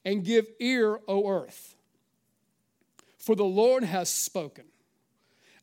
and 0.05 0.25
give 0.25 0.47
ear, 0.61 1.01
O 1.07 1.29
earth. 1.29 1.77
For 3.19 3.37
the 3.37 3.45
Lord 3.45 3.85
has 3.85 4.09
spoken. 4.09 4.65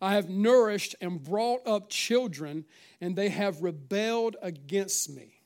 I 0.02 0.14
have 0.14 0.30
nourished 0.30 0.96
and 1.02 1.24
brought 1.24 1.66
up 1.66 1.90
children, 1.90 2.66
and 3.02 3.16
they 3.16 3.30
have 3.30 3.64
rebelled 3.64 4.36
against 4.42 5.10
me. 5.10 5.42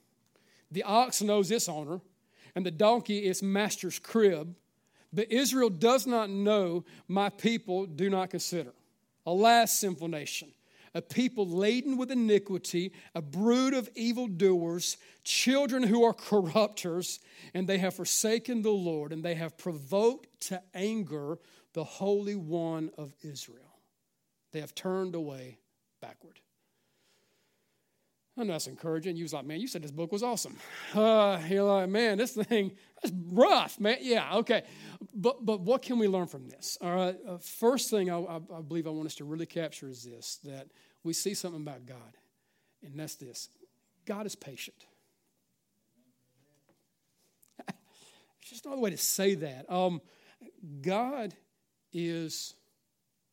The 0.72 0.84
ox 0.84 1.22
knows 1.22 1.51
its 1.51 1.70
owner, 1.70 2.01
and 2.55 2.65
the 2.65 2.72
donkey 2.72 3.20
its 3.20 3.41
master's 3.41 4.00
crib. 4.00 4.55
But 5.13 5.31
Israel 5.31 5.70
does 5.70 6.08
not 6.08 6.29
know, 6.29 6.86
my 7.08 7.29
people 7.29 7.86
do 7.86 8.10
not 8.10 8.29
consider. 8.29 8.74
Alas, 9.25 9.79
sinful 9.79 10.08
nation, 10.08 10.51
a 10.93 11.01
people 11.01 11.48
laden 11.48 11.98
with 11.98 12.12
iniquity, 12.12 12.91
a 13.13 13.22
brood 13.22 13.74
of 13.74 13.89
evildoers, 13.96 14.98
children 15.24 15.84
who 15.84 16.03
are 16.03 16.13
corrupters, 16.13 17.20
and 17.53 17.67
they 17.67 17.77
have 17.77 17.93
forsaken 17.93 18.62
the 18.62 18.72
Lord, 18.72 19.13
and 19.13 19.24
they 19.24 19.36
have 19.36 19.58
provoked 19.58 20.41
to 20.48 20.62
anger 20.74 21.38
the 21.74 21.84
Holy 21.84 22.36
One 22.36 22.91
of 22.98 23.13
Israel. 23.22 23.71
They 24.51 24.60
have 24.60 24.75
turned 24.75 25.15
away 25.15 25.60
backward. 26.01 26.39
I 28.38 28.43
know 28.43 28.53
that's 28.53 28.67
encouraging. 28.67 29.17
You 29.17 29.24
was 29.24 29.34
like, 29.34 29.46
man, 29.46 29.60
you 29.60 29.67
said 29.67 29.84
this 29.84 29.91
book 29.91 30.12
was 30.12 30.24
awesome. 30.24 30.55
Uh, 30.93 31.39
you're 31.50 31.63
like, 31.63 31.89
man, 31.89 32.17
this 32.17 32.34
thing, 32.34 32.72
that's 33.01 33.13
rough, 33.27 33.79
man. 33.79 33.98
Yeah, 34.01 34.38
okay. 34.38 34.63
But, 35.13 35.46
but 35.46 35.62
what 35.62 35.81
can 35.81 36.00
we 36.00 36.08
learn 36.08 36.27
from 36.27 36.48
this? 36.48 36.77
All 36.81 36.96
right. 36.96 37.17
Uh, 37.27 37.38
first 37.38 37.89
thing 37.89 38.10
I, 38.10 38.20
I, 38.20 38.36
I 38.36 38.62
believe 38.62 38.88
I 38.88 38.89
want 38.89 39.05
us 39.05 39.15
to 39.15 39.25
really 39.25 39.46
capture 39.46 39.89
is 39.89 40.03
this 40.03 40.39
that 40.46 40.67
we 41.03 41.13
see 41.13 41.34
something 41.34 41.62
about 41.62 41.86
God, 41.86 42.17
and 42.84 42.98
that's 42.98 43.15
this 43.15 43.50
God 44.05 44.25
is 44.25 44.36
patient. 44.36 44.77
It's 48.41 48.50
just 48.50 48.65
another 48.65 48.81
way 48.81 48.89
to 48.89 48.98
say 48.98 49.36
that. 49.36 49.72
Um, 49.72 50.01
God 50.81 51.36
is 51.93 52.55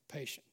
patient. 0.08 0.48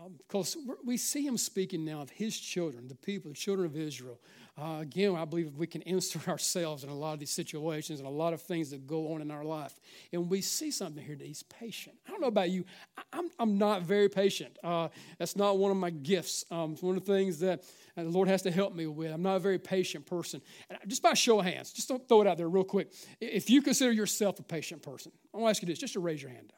Um, 0.00 0.14
because 0.16 0.56
we 0.84 0.96
see 0.96 1.26
him 1.26 1.36
speaking 1.36 1.84
now 1.84 2.00
of 2.00 2.10
his 2.10 2.38
children, 2.38 2.86
the 2.86 2.94
people, 2.94 3.30
the 3.30 3.36
children 3.36 3.66
of 3.66 3.76
Israel. 3.76 4.20
Uh, 4.56 4.78
again, 4.80 5.16
I 5.16 5.24
believe 5.24 5.56
we 5.56 5.66
can 5.66 5.82
insert 5.82 6.28
ourselves 6.28 6.84
in 6.84 6.90
a 6.90 6.94
lot 6.94 7.14
of 7.14 7.20
these 7.20 7.30
situations 7.30 7.98
and 7.98 8.06
a 8.06 8.10
lot 8.10 8.32
of 8.32 8.40
things 8.40 8.70
that 8.70 8.86
go 8.86 9.12
on 9.12 9.22
in 9.22 9.30
our 9.30 9.44
life. 9.44 9.74
And 10.12 10.30
we 10.30 10.40
see 10.40 10.70
something 10.70 11.02
here 11.02 11.16
that 11.16 11.26
he's 11.26 11.42
patient. 11.44 11.96
I 12.06 12.10
don't 12.10 12.20
know 12.20 12.28
about 12.28 12.50
you, 12.50 12.64
I'm, 13.12 13.30
I'm 13.40 13.58
not 13.58 13.82
very 13.82 14.08
patient. 14.08 14.56
Uh, 14.62 14.88
that's 15.18 15.36
not 15.36 15.58
one 15.58 15.70
of 15.70 15.76
my 15.76 15.90
gifts. 15.90 16.44
Um, 16.50 16.74
it's 16.74 16.82
one 16.82 16.96
of 16.96 17.04
the 17.04 17.12
things 17.12 17.40
that 17.40 17.64
uh, 17.96 18.04
the 18.04 18.10
Lord 18.10 18.28
has 18.28 18.42
to 18.42 18.50
help 18.52 18.74
me 18.74 18.86
with. 18.86 19.12
I'm 19.12 19.22
not 19.22 19.36
a 19.36 19.40
very 19.40 19.58
patient 19.58 20.06
person. 20.06 20.40
And 20.70 20.78
just 20.86 21.02
by 21.02 21.14
show 21.14 21.40
of 21.40 21.46
hands, 21.46 21.72
just 21.72 21.88
don't 21.88 22.06
throw 22.08 22.20
it 22.20 22.28
out 22.28 22.36
there 22.36 22.48
real 22.48 22.64
quick. 22.64 22.92
If 23.20 23.50
you 23.50 23.62
consider 23.62 23.90
yourself 23.90 24.38
a 24.38 24.44
patient 24.44 24.82
person, 24.82 25.10
I 25.34 25.38
want 25.38 25.46
to 25.46 25.50
ask 25.50 25.62
you 25.62 25.66
this 25.66 25.78
just 25.78 25.94
to 25.94 26.00
raise 26.00 26.22
your 26.22 26.30
hand. 26.30 26.52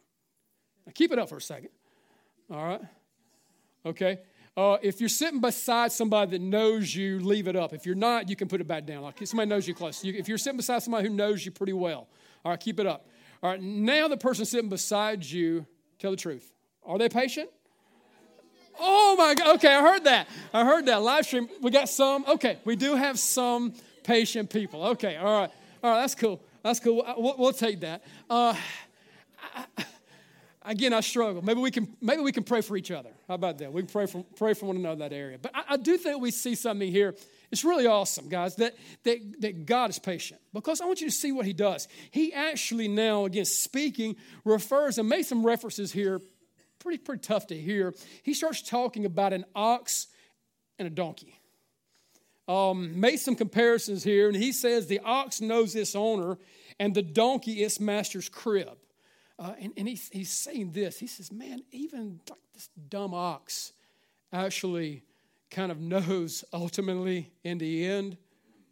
Now, 0.87 0.93
keep 0.95 1.13
it 1.13 1.19
up 1.19 1.29
for 1.29 1.37
a 1.37 1.43
second. 1.43 1.71
All 2.51 2.65
right? 2.65 2.81
Okay? 3.85 4.19
Uh, 4.57 4.77
if 4.83 5.01
you're 5.01 5.09
sitting 5.09 5.41
beside 5.41 5.93
somebody 5.93 6.33
that 6.33 6.41
knows 6.41 6.95
you, 6.95 7.21
leave 7.21 7.49
it 7.49 7.57
up. 7.57 7.73
If 7.73 7.87
you're 7.87 7.95
not, 7.95 8.29
you 8.29 8.37
can 8.37 8.49
put 8.49 8.61
it 8.61 8.67
back 8.67 8.85
down. 8.85 9.03
Like 9.03 9.17
somebody 9.25 9.49
knows 9.49 9.67
you 9.67 9.75
close. 9.75 10.05
You, 10.05 10.15
if 10.15 10.29
you're 10.29 10.39
sitting 10.39 10.57
beside 10.57 10.83
somebody 10.83 11.09
who 11.09 11.15
knows 11.15 11.45
you 11.45 11.53
pretty 11.53 11.73
well, 11.73 12.09
all 12.45 12.51
right, 12.51 12.61
keep 12.61 12.81
it 12.81 12.87
up. 12.87 13.07
All 13.43 13.51
right, 13.51 13.63
now 13.63 14.09
the 14.09 14.17
person 14.17 14.45
sitting 14.45 14.69
beside 14.69 15.25
you, 15.25 15.67
tell 15.99 16.11
the 16.11 16.17
truth. 16.17 16.53
Are 16.85 16.99
they 16.99 17.09
patient? 17.09 17.49
Oh 18.79 19.15
my 19.17 19.35
God. 19.35 19.57
Okay, 19.57 19.75
I 19.75 19.81
heard 19.83 20.05
that. 20.05 20.29
I 20.53 20.65
heard 20.65 20.87
that. 20.87 21.03
Live 21.03 21.27
stream, 21.27 21.49
we 21.61 21.71
got 21.71 21.89
some. 21.89 22.25
Okay, 22.27 22.59
we 22.65 22.77
do 22.77 22.97
have 22.97 23.19
some 23.19 23.75
patient 24.05 24.51
people. 24.51 24.85
Okay, 24.89 25.17
all 25.17 25.41
right. 25.41 25.51
All 25.83 25.91
right, 25.91 26.01
that's 26.01 26.15
cool. 26.15 26.43
That's 26.63 26.81
cool. 26.81 27.05
We'll, 27.17 27.37
we'll 27.39 27.53
take 27.53 27.81
that. 27.81 28.03
Uh, 28.29 28.55
again, 30.65 30.93
I 30.93 31.01
struggle. 31.01 31.43
Maybe 31.43 31.61
we 31.61 31.71
can 31.71 31.97
maybe 32.01 32.23
we 32.23 32.33
can 32.33 32.45
pray 32.45 32.61
for 32.61 32.77
each 32.77 32.91
other. 32.91 33.11
How 33.29 33.35
about 33.35 33.59
that? 33.59 33.73
We 33.73 33.83
can 33.83 33.91
pray 33.91 34.07
for 34.07 34.25
pray 34.37 34.55
for 34.55 34.67
one 34.67 34.77
another 34.77 35.09
that 35.09 35.13
area. 35.13 35.39
But 35.41 35.53
I, 35.55 35.63
I 35.71 35.77
do 35.77 35.97
think 35.97 36.21
we 36.21 36.31
see 36.31 36.55
something 36.55 36.91
here. 36.91 37.15
It's 37.51 37.65
really 37.65 37.87
awesome, 37.87 38.29
guys, 38.29 38.55
that, 38.57 38.77
that, 39.03 39.41
that 39.41 39.67
God 39.67 39.91
is 39.91 39.99
patient. 39.99 40.41
Because 40.53 40.81
I 40.81 40.85
want 40.87 41.01
you 41.01 41.09
to 41.09 41.13
see 41.15 41.33
what 41.33 41.47
he 41.47 41.53
does. 41.53 41.89
He 42.13 42.33
actually 42.33 42.87
now, 42.87 43.25
again, 43.25 43.45
speaking, 43.45 44.15
refers 44.45 44.99
and 44.99 45.09
made 45.09 45.25
some 45.25 45.45
references 45.45 45.91
here, 45.91 46.21
pretty, 46.79 46.99
pretty 46.99 47.23
tough 47.23 47.49
to 47.49 47.57
hear. 47.57 47.93
He 48.23 48.35
starts 48.35 48.63
talking 48.63 49.05
about 49.05 49.33
an 49.33 49.45
ox 49.55 50.07
and 50.79 50.87
a 50.87 50.91
donkey. 50.91 51.41
Um, 52.47 52.99
made 53.01 53.17
some 53.17 53.35
comparisons 53.35 54.05
here, 54.05 54.29
and 54.29 54.37
he 54.37 54.53
says 54.53 54.87
the 54.87 55.01
ox 55.01 55.41
knows 55.41 55.75
its 55.75 55.97
owner, 55.97 56.39
and 56.79 56.95
the 56.95 57.03
donkey 57.03 57.63
its 57.63 57.81
master's 57.81 58.29
crib. 58.29 58.77
Uh, 59.41 59.55
and 59.59 59.73
and 59.79 59.89
he's, 59.89 60.11
he's 60.13 60.31
saying 60.31 60.73
this. 60.73 60.99
He 60.99 61.07
says, 61.07 61.33
Man, 61.33 61.63
even 61.73 62.21
like 62.29 62.39
this 62.53 62.69
dumb 62.91 63.15
ox 63.15 63.73
actually 64.33 65.03
kind 65.51 65.73
of 65.73 65.81
knows 65.81 66.45
ultimately 66.53 67.31
in 67.43 67.59
the 67.59 67.87
end 67.87 68.17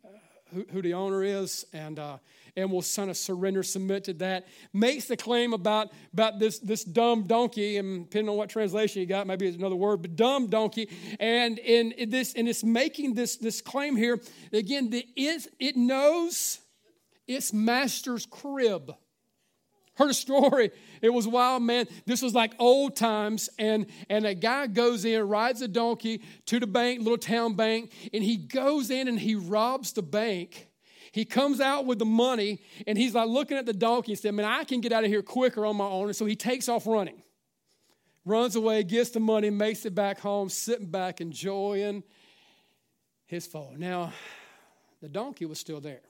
uh, 0.05 0.09
who, 0.55 0.67
who, 0.71 0.83
the 0.83 0.95
owner 0.95 1.25
is 1.25 1.65
and, 1.73 1.99
uh, 1.99 2.19
and 2.57 2.71
will 2.71 2.83
kind 2.83 3.11
of 3.11 3.17
surrender, 3.17 3.63
submit 3.63 4.05
to 4.05 4.13
that. 4.15 4.47
Makes 4.73 5.07
the 5.07 5.17
claim 5.17 5.53
about, 5.53 5.89
about 6.13 6.39
this, 6.39 6.59
this 6.59 6.85
dumb 6.85 7.25
donkey, 7.25 7.79
and 7.79 8.05
depending 8.05 8.29
on 8.29 8.37
what 8.37 8.49
translation 8.49 9.01
you 9.01 9.07
got, 9.07 9.27
maybe 9.27 9.47
it's 9.47 9.57
another 9.57 9.77
word, 9.77 10.03
but 10.03 10.17
dumb 10.17 10.49
donkey. 10.49 10.89
And 11.19 11.59
in, 11.59 11.93
in 11.93 12.11
this, 12.11 12.35
and 12.35 12.49
it's 12.49 12.63
making 12.63 13.15
this, 13.15 13.37
this 13.37 13.61
claim 13.61 13.97
here 13.97 14.21
again, 14.53 14.91
that 14.91 15.05
it, 15.17 15.47
it 15.59 15.77
knows 15.77 16.61
its 17.27 17.53
master's 17.53 18.27
crib. 18.27 18.95
Heard 19.99 20.11
a 20.11 20.15
story. 20.15 20.71
It 21.03 21.11
was 21.11 21.27
wild, 21.27 21.65
man. 21.65 21.89
This 22.07 22.23
was 22.23 22.33
like 22.33 22.53
old 22.61 22.95
times, 22.95 23.51
and, 23.59 23.87
and 24.09 24.25
a 24.27 24.35
guy 24.35 24.69
goes 24.69 25.05
in, 25.05 25.29
rides 25.29 25.61
a 25.61 25.67
donkey 25.67 26.23
to 26.47 26.61
the 26.61 26.69
bank, 26.69 27.01
little 27.01 27.19
town 27.19 27.55
bank, 27.55 27.93
and 28.15 28.23
he 28.23 28.37
goes 28.37 28.91
in 28.91 29.09
and 29.09 29.19
he 29.19 29.35
robs 29.35 29.93
the 29.93 30.03
bank. 30.03 30.69
He 31.11 31.25
comes 31.25 31.61
out 31.61 31.85
with 31.85 31.99
the 31.99 32.05
money, 32.05 32.63
and 32.87 32.97
he's 32.97 33.13
like 33.13 33.27
looking 33.27 33.57
at 33.57 33.67
the 33.67 33.73
donkey 33.73 34.13
and 34.13 34.19
said, 34.21 34.35
Man, 34.35 34.47
I 34.47 34.63
can 34.63 34.81
get 34.81 34.93
out 34.93 35.03
of 35.03 35.11
here 35.11 35.23
quicker 35.23 35.67
on 35.67 35.75
my 35.75 35.87
own. 35.87 36.07
And 36.07 36.17
so 36.17 36.27
he 36.27 36.37
takes 36.37 36.69
off 36.69 36.87
running, 36.87 37.21
runs 38.25 38.55
away, 38.55 38.85
gets 38.85 39.11
the 39.11 39.21
money, 39.21 39.51
makes 39.51 39.85
it 39.85 39.97
back 39.97 40.21
home, 40.21 40.49
sitting 40.49 40.87
back, 40.87 41.21
enjoying 41.21 42.05
his 43.27 43.49
fall. 43.49 43.75
Now, 43.77 44.13
the 45.03 45.09
donkey 45.09 45.45
was 45.45 45.59
still 45.59 45.81
there. 45.81 46.03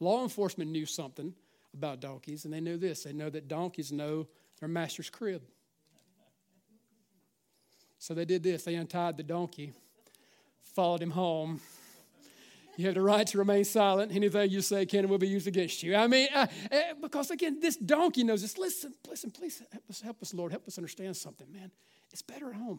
Law 0.00 0.24
enforcement 0.24 0.72
knew 0.72 0.86
something 0.86 1.34
about 1.74 2.00
donkeys, 2.00 2.44
and 2.44 2.52
they 2.52 2.60
knew 2.60 2.76
this. 2.76 3.04
They 3.04 3.12
know 3.12 3.30
that 3.30 3.48
donkeys 3.48 3.92
know 3.92 4.26
their 4.60 4.68
master's 4.68 5.10
crib. 5.10 5.42
So 7.98 8.14
they 8.14 8.24
did 8.24 8.42
this. 8.42 8.64
They 8.64 8.76
untied 8.76 9.16
the 9.16 9.22
donkey, 9.22 9.72
followed 10.62 11.02
him 11.02 11.10
home. 11.10 11.60
You 12.76 12.86
have 12.86 12.94
the 12.94 13.02
right 13.02 13.26
to 13.26 13.38
remain 13.38 13.64
silent. 13.64 14.12
Anything 14.14 14.50
you 14.50 14.60
say 14.60 14.86
can 14.86 15.00
and 15.00 15.10
will 15.10 15.18
be 15.18 15.26
used 15.26 15.48
against 15.48 15.82
you. 15.82 15.96
I 15.96 16.06
mean, 16.06 16.28
uh, 16.32 16.46
uh, 16.70 16.78
because 17.02 17.32
again, 17.32 17.58
this 17.60 17.76
donkey 17.76 18.22
knows 18.22 18.40
this. 18.40 18.56
Listen, 18.56 18.94
listen, 19.08 19.32
please 19.32 19.60
help 19.72 19.90
us, 19.90 20.00
help 20.00 20.22
us, 20.22 20.32
Lord. 20.32 20.52
Help 20.52 20.68
us 20.68 20.78
understand 20.78 21.16
something, 21.16 21.50
man. 21.50 21.72
It's 22.12 22.22
better 22.22 22.50
at 22.50 22.54
home. 22.54 22.78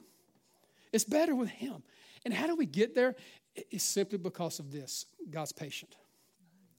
It's 0.93 1.03
better 1.03 1.36
with 1.36 1.50
Him. 1.50 1.84
And 2.24 2.34
how 2.34 2.48
do 2.48 2.55
we 2.55 2.65
get 2.65 2.96
there? 2.96 3.15
It's 3.55 3.84
simply 3.84 4.17
because 4.17 4.60
of 4.60 4.72
this 4.72 5.05
God's 5.29 5.51
patient. 5.51 5.96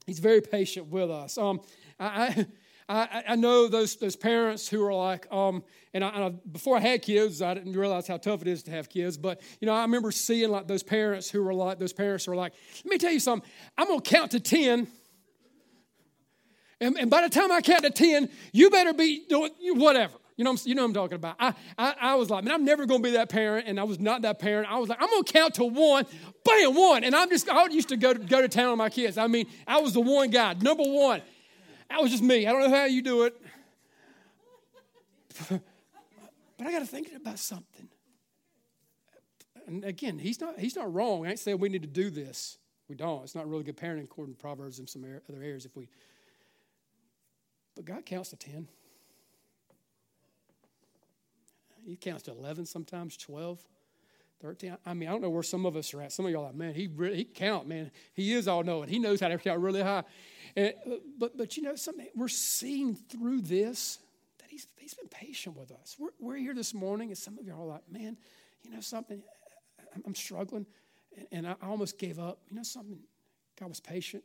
He's 0.06 0.18
very 0.18 0.40
patient 0.40 0.88
with 0.88 1.10
us. 1.10 1.38
Um, 1.38 1.60
I, 1.98 2.46
I, 2.88 3.22
I 3.28 3.36
know 3.36 3.68
those, 3.68 3.94
those 3.96 4.16
parents 4.16 4.68
who 4.68 4.84
are 4.84 4.92
like, 4.92 5.32
um, 5.32 5.62
and, 5.94 6.04
I, 6.04 6.08
and 6.08 6.24
I, 6.24 6.28
before 6.50 6.76
I 6.76 6.80
had 6.80 7.02
kids, 7.02 7.40
I 7.40 7.54
didn't 7.54 7.74
realize 7.74 8.08
how 8.08 8.16
tough 8.16 8.42
it 8.42 8.48
is 8.48 8.64
to 8.64 8.72
have 8.72 8.88
kids. 8.88 9.16
But 9.16 9.40
you 9.60 9.66
know, 9.66 9.74
I 9.74 9.82
remember 9.82 10.10
seeing 10.10 10.50
like 10.50 10.66
those 10.66 10.82
parents 10.82 11.30
who 11.30 11.42
were 11.42 11.54
like, 11.54 11.78
those 11.78 11.92
parents 11.92 12.24
who 12.24 12.32
are 12.32 12.36
like, 12.36 12.52
let 12.84 12.90
me 12.90 12.98
tell 12.98 13.12
you 13.12 13.20
something. 13.20 13.48
I'm 13.78 13.86
gonna 13.86 14.00
count 14.00 14.32
to 14.32 14.40
ten, 14.40 14.88
and, 16.80 16.98
and 16.98 17.10
by 17.10 17.22
the 17.22 17.28
time 17.28 17.52
I 17.52 17.60
count 17.60 17.82
to 17.82 17.90
ten, 17.90 18.28
you 18.52 18.70
better 18.70 18.92
be 18.92 19.24
doing 19.28 19.52
whatever. 19.76 20.19
You 20.40 20.44
know, 20.44 20.56
you 20.64 20.74
know 20.74 20.86
I'm 20.86 20.94
talking 20.94 21.16
about. 21.16 21.36
I, 21.38 21.52
I, 21.76 21.94
I 22.00 22.14
was 22.14 22.30
like, 22.30 22.44
man, 22.44 22.54
I'm 22.54 22.64
never 22.64 22.86
going 22.86 23.02
to 23.02 23.08
be 23.10 23.12
that 23.12 23.28
parent, 23.28 23.68
and 23.68 23.78
I 23.78 23.84
was 23.84 24.00
not 24.00 24.22
that 24.22 24.38
parent. 24.38 24.72
I 24.72 24.78
was 24.78 24.88
like, 24.88 24.96
I'm 24.98 25.10
going 25.10 25.22
to 25.22 25.30
count 25.30 25.56
to 25.56 25.64
one, 25.64 26.06
bam, 26.42 26.74
one, 26.74 27.04
and 27.04 27.14
I'm 27.14 27.28
just. 27.28 27.46
I 27.50 27.66
used 27.66 27.90
to 27.90 27.98
go 27.98 28.14
to 28.14 28.18
go 28.18 28.40
to 28.40 28.48
town 28.48 28.70
with 28.70 28.78
my 28.78 28.88
kids. 28.88 29.18
I 29.18 29.26
mean, 29.26 29.48
I 29.66 29.80
was 29.80 29.92
the 29.92 30.00
one 30.00 30.30
guy, 30.30 30.54
number 30.54 30.82
one. 30.82 31.20
That 31.90 32.00
was 32.00 32.10
just 32.10 32.22
me. 32.22 32.46
I 32.46 32.52
don't 32.52 32.62
know 32.62 32.74
how 32.74 32.86
you 32.86 33.02
do 33.02 33.24
it. 33.24 33.38
but 35.50 35.60
I 36.66 36.72
got 36.72 36.78
to 36.78 36.86
think 36.86 37.10
about 37.14 37.38
something. 37.38 37.90
And 39.66 39.84
again, 39.84 40.18
he's 40.18 40.40
not, 40.40 40.58
he's 40.58 40.74
not 40.74 40.90
wrong. 40.90 41.26
I 41.26 41.30
ain't 41.32 41.38
saying 41.38 41.58
we 41.58 41.68
need 41.68 41.82
to 41.82 41.86
do 41.86 42.08
this. 42.08 42.56
We 42.88 42.94
don't. 42.94 43.24
It's 43.24 43.34
not 43.34 43.46
really 43.46 43.64
good 43.64 43.76
parenting 43.76 44.04
according 44.04 44.36
to 44.36 44.40
Proverbs 44.40 44.78
and 44.78 44.88
some 44.88 45.04
other 45.04 45.42
areas 45.42 45.66
if 45.66 45.76
we. 45.76 45.90
But 47.76 47.84
God 47.84 48.06
counts 48.06 48.30
to 48.30 48.36
10. 48.36 48.68
He 51.90 51.96
counts 51.96 52.22
to 52.24 52.30
11 52.32 52.66
sometimes, 52.66 53.16
12. 53.16 53.60
13. 54.40 54.76
I 54.86 54.94
mean, 54.94 55.08
I 55.08 55.12
don't 55.12 55.20
know 55.20 55.28
where 55.28 55.42
some 55.42 55.66
of 55.66 55.76
us 55.76 55.92
are 55.92 56.00
at. 56.00 56.12
Some 56.12 56.24
of 56.24 56.32
y'all 56.32 56.44
are 56.44 56.46
like, 56.46 56.54
man, 56.54 56.72
he 56.72 56.86
really, 56.86 57.16
he 57.16 57.24
count, 57.24 57.68
man. 57.68 57.90
He 58.14 58.32
is 58.32 58.48
all 58.48 58.62
knowing. 58.62 58.88
He 58.88 58.98
knows 58.98 59.20
how 59.20 59.28
to 59.28 59.36
count 59.36 59.60
really 59.60 59.82
high. 59.82 60.04
And, 60.56 60.72
but, 61.18 61.36
but 61.36 61.58
you 61.58 61.62
know 61.62 61.76
something? 61.76 62.06
We're 62.16 62.28
seeing 62.28 62.94
through 62.94 63.42
this 63.42 63.98
that 64.38 64.48
he's, 64.48 64.66
he's 64.78 64.94
been 64.94 65.08
patient 65.08 65.58
with 65.58 65.70
us. 65.70 65.96
We're, 65.98 66.08
we're 66.18 66.36
here 66.36 66.54
this 66.54 66.72
morning, 66.72 67.08
and 67.08 67.18
some 67.18 67.38
of 67.38 67.44
y'all 67.44 67.64
are 67.64 67.66
like, 67.66 67.92
man, 67.92 68.16
you 68.62 68.70
know 68.70 68.80
something? 68.80 69.22
I'm 70.06 70.14
struggling, 70.14 70.64
and 71.32 71.46
I 71.46 71.56
almost 71.62 71.98
gave 71.98 72.18
up. 72.18 72.38
You 72.48 72.56
know 72.56 72.62
something? 72.62 72.98
God 73.58 73.68
was 73.68 73.80
patient, 73.80 74.24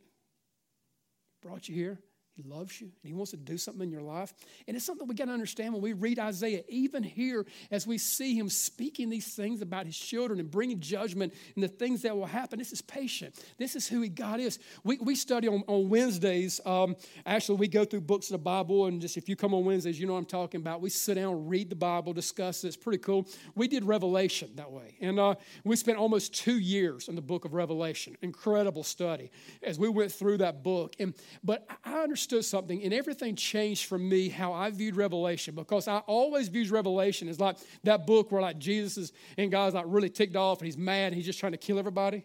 brought 1.42 1.68
you 1.68 1.74
here. 1.74 1.98
He 2.36 2.42
loves 2.42 2.78
you 2.82 2.88
and 3.02 3.08
He 3.08 3.14
wants 3.14 3.30
to 3.30 3.38
do 3.38 3.56
something 3.56 3.82
in 3.82 3.90
your 3.90 4.02
life. 4.02 4.34
And 4.68 4.76
it's 4.76 4.84
something 4.84 5.08
we 5.08 5.14
got 5.14 5.24
to 5.24 5.32
understand 5.32 5.72
when 5.72 5.80
we 5.80 5.94
read 5.94 6.18
Isaiah, 6.18 6.62
even 6.68 7.02
here 7.02 7.46
as 7.70 7.86
we 7.86 7.96
see 7.96 8.34
Him 8.38 8.50
speaking 8.50 9.08
these 9.08 9.34
things 9.34 9.62
about 9.62 9.86
His 9.86 9.96
children 9.96 10.38
and 10.38 10.50
bringing 10.50 10.78
judgment 10.78 11.32
and 11.54 11.64
the 11.64 11.68
things 11.68 12.02
that 12.02 12.14
will 12.14 12.26
happen. 12.26 12.58
This 12.58 12.72
is 12.72 12.82
patient. 12.82 13.34
This 13.56 13.74
is 13.74 13.88
who 13.88 14.06
God 14.08 14.38
is. 14.40 14.58
We, 14.84 14.98
we 14.98 15.14
study 15.14 15.48
on, 15.48 15.64
on 15.66 15.88
Wednesdays. 15.88 16.60
Um, 16.66 16.96
actually, 17.24 17.56
we 17.56 17.68
go 17.68 17.86
through 17.86 18.02
books 18.02 18.26
of 18.26 18.32
the 18.32 18.38
Bible, 18.44 18.84
and 18.84 19.00
just 19.00 19.16
if 19.16 19.30
you 19.30 19.36
come 19.36 19.54
on 19.54 19.64
Wednesdays, 19.64 19.98
you 19.98 20.06
know 20.06 20.12
what 20.12 20.18
I'm 20.18 20.26
talking 20.26 20.60
about. 20.60 20.82
We 20.82 20.90
sit 20.90 21.14
down, 21.14 21.48
read 21.48 21.70
the 21.70 21.76
Bible, 21.76 22.12
discuss 22.12 22.64
it. 22.64 22.68
It's 22.68 22.76
pretty 22.76 22.98
cool. 22.98 23.26
We 23.54 23.66
did 23.66 23.82
Revelation 23.82 24.50
that 24.56 24.70
way. 24.70 24.98
And 25.00 25.18
uh, 25.18 25.36
we 25.64 25.74
spent 25.76 25.96
almost 25.96 26.34
two 26.34 26.58
years 26.58 27.08
in 27.08 27.14
the 27.14 27.22
book 27.22 27.46
of 27.46 27.54
Revelation. 27.54 28.14
Incredible 28.20 28.82
study 28.82 29.30
as 29.62 29.78
we 29.78 29.88
went 29.88 30.12
through 30.12 30.36
that 30.38 30.62
book. 30.62 30.96
And 30.98 31.14
But 31.42 31.66
I 31.82 32.00
understand 32.00 32.25
understood 32.32 32.44
something, 32.44 32.82
and 32.82 32.92
everything 32.92 33.36
changed 33.36 33.86
for 33.86 33.98
me 33.98 34.28
how 34.28 34.52
I 34.52 34.70
viewed 34.70 34.96
Revelation 34.96 35.54
because 35.54 35.86
I 35.86 35.98
always 35.98 36.48
viewed 36.48 36.70
Revelation 36.70 37.28
as 37.28 37.38
like 37.38 37.56
that 37.84 38.06
book 38.06 38.32
where 38.32 38.42
like 38.42 38.58
Jesus 38.58 38.98
is 38.98 39.12
and 39.38 39.50
God's 39.50 39.74
like 39.74 39.84
really 39.86 40.10
ticked 40.10 40.34
off 40.34 40.58
and 40.58 40.66
he's 40.66 40.76
mad 40.76 41.06
and 41.06 41.14
he's 41.14 41.24
just 41.24 41.38
trying 41.38 41.52
to 41.52 41.58
kill 41.58 41.78
everybody. 41.78 42.18
You 42.18 42.22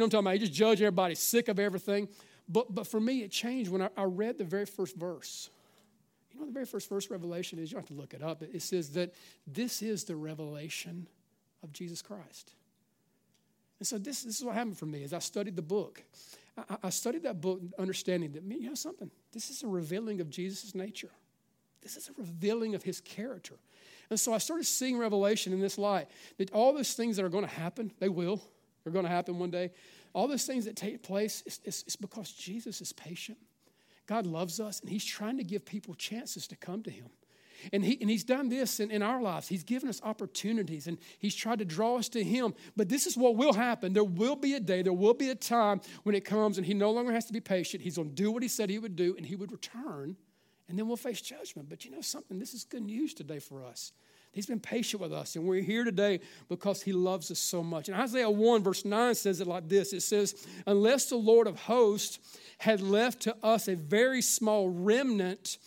know 0.00 0.02
what 0.02 0.04
I'm 0.04 0.10
talking 0.10 0.26
about? 0.26 0.32
He 0.34 0.38
just 0.40 0.52
judged 0.52 0.82
everybody, 0.82 1.14
sick 1.14 1.48
of 1.48 1.58
everything. 1.58 2.08
But 2.48 2.74
but 2.74 2.86
for 2.86 3.00
me, 3.00 3.22
it 3.22 3.30
changed 3.30 3.70
when 3.70 3.82
I, 3.82 3.88
I 3.96 4.04
read 4.04 4.36
the 4.36 4.44
very 4.44 4.66
first 4.66 4.96
verse. 4.96 5.48
You 6.32 6.40
know, 6.40 6.46
the 6.46 6.52
very 6.52 6.66
first 6.66 6.88
verse 6.88 7.10
Revelation 7.10 7.58
is, 7.58 7.70
you 7.70 7.78
have 7.78 7.86
to 7.86 7.94
look 7.94 8.12
it 8.12 8.22
up. 8.22 8.42
It 8.42 8.62
says 8.62 8.90
that 8.90 9.14
this 9.46 9.82
is 9.82 10.04
the 10.04 10.16
revelation 10.16 11.06
of 11.62 11.72
Jesus 11.72 12.02
Christ. 12.02 12.52
And 13.78 13.86
so 13.86 13.98
this, 13.98 14.24
this 14.24 14.38
is 14.38 14.44
what 14.44 14.54
happened 14.54 14.76
for 14.76 14.86
me 14.86 15.04
as 15.04 15.12
I 15.12 15.20
studied 15.20 15.54
the 15.54 15.62
book. 15.62 16.02
I, 16.82 16.90
studied 16.90 17.24
that 17.24 17.40
book 17.40 17.60
understanding 17.78 18.32
that, 18.32 18.44
you 18.44 18.68
know 18.68 18.74
something? 18.74 19.10
This 19.32 19.50
is 19.50 19.62
a 19.62 19.66
revealing 19.66 20.20
of 20.20 20.30
Jesus' 20.30 20.74
nature. 20.74 21.10
This 21.82 21.96
is 21.96 22.08
a 22.08 22.12
revealing 22.16 22.74
of 22.74 22.82
his 22.82 23.00
character. 23.00 23.56
And 24.08 24.20
so 24.20 24.32
I 24.32 24.38
started 24.38 24.64
seeing 24.64 24.96
Revelation 24.96 25.52
in 25.52 25.60
this 25.60 25.78
light 25.78 26.08
that 26.38 26.52
all 26.52 26.72
those 26.72 26.94
things 26.94 27.16
that 27.16 27.24
are 27.24 27.30
going 27.30 27.44
to 27.44 27.50
happen, 27.50 27.92
they 27.98 28.08
will, 28.08 28.40
they're 28.82 28.92
going 28.92 29.04
to 29.04 29.10
happen 29.10 29.38
one 29.38 29.50
day. 29.50 29.72
All 30.12 30.28
those 30.28 30.46
things 30.46 30.64
that 30.66 30.76
take 30.76 31.02
place, 31.02 31.42
it's, 31.44 31.60
it's, 31.64 31.82
it's 31.82 31.96
because 31.96 32.30
Jesus 32.30 32.80
is 32.80 32.92
patient. 32.92 33.38
God 34.06 34.26
loves 34.26 34.60
us, 34.60 34.80
and 34.80 34.90
He's 34.90 35.04
trying 35.04 35.38
to 35.38 35.44
give 35.44 35.64
people 35.64 35.94
chances 35.94 36.46
to 36.48 36.56
come 36.56 36.82
to 36.82 36.90
Him. 36.90 37.08
And, 37.72 37.84
he, 37.84 37.98
and 38.00 38.10
he's 38.10 38.24
done 38.24 38.48
this 38.48 38.80
in, 38.80 38.90
in 38.90 39.02
our 39.02 39.20
lives. 39.20 39.48
He's 39.48 39.64
given 39.64 39.88
us 39.88 40.00
opportunities 40.02 40.86
and 40.86 40.98
he's 41.18 41.34
tried 41.34 41.58
to 41.60 41.64
draw 41.64 41.96
us 41.96 42.08
to 42.10 42.22
him. 42.22 42.54
But 42.76 42.88
this 42.88 43.06
is 43.06 43.16
what 43.16 43.36
will 43.36 43.52
happen. 43.52 43.92
There 43.92 44.04
will 44.04 44.36
be 44.36 44.54
a 44.54 44.60
day, 44.60 44.82
there 44.82 44.92
will 44.92 45.14
be 45.14 45.30
a 45.30 45.34
time 45.34 45.80
when 46.02 46.14
it 46.14 46.24
comes 46.24 46.58
and 46.58 46.66
he 46.66 46.74
no 46.74 46.90
longer 46.90 47.12
has 47.12 47.26
to 47.26 47.32
be 47.32 47.40
patient. 47.40 47.82
He's 47.82 47.96
going 47.96 48.10
to 48.10 48.14
do 48.14 48.30
what 48.30 48.42
he 48.42 48.48
said 48.48 48.70
he 48.70 48.78
would 48.78 48.96
do 48.96 49.14
and 49.16 49.26
he 49.26 49.36
would 49.36 49.52
return 49.52 50.16
and 50.68 50.78
then 50.78 50.88
we'll 50.88 50.96
face 50.96 51.20
judgment. 51.20 51.68
But 51.68 51.84
you 51.84 51.90
know 51.90 52.00
something? 52.00 52.38
This 52.38 52.54
is 52.54 52.64
good 52.64 52.82
news 52.82 53.14
today 53.14 53.38
for 53.38 53.64
us. 53.64 53.92
He's 54.32 54.46
been 54.46 54.60
patient 54.60 55.00
with 55.00 55.12
us, 55.12 55.36
and 55.36 55.44
we're 55.44 55.62
here 55.62 55.84
today 55.84 56.18
because 56.48 56.82
He 56.82 56.92
loves 56.92 57.30
us 57.30 57.38
so 57.38 57.62
much. 57.62 57.88
And 57.88 57.96
Isaiah 57.96 58.28
1, 58.28 58.64
verse 58.64 58.84
9 58.84 59.14
says 59.14 59.40
it 59.40 59.46
like 59.46 59.68
this 59.68 59.92
It 59.92 60.00
says, 60.00 60.46
Unless 60.66 61.06
the 61.06 61.16
Lord 61.16 61.46
of 61.46 61.60
hosts 61.60 62.18
had 62.58 62.80
left 62.80 63.20
to 63.22 63.36
us 63.44 63.68
a 63.68 63.76
very 63.76 64.20
small 64.20 64.68
remnant, 64.68 65.58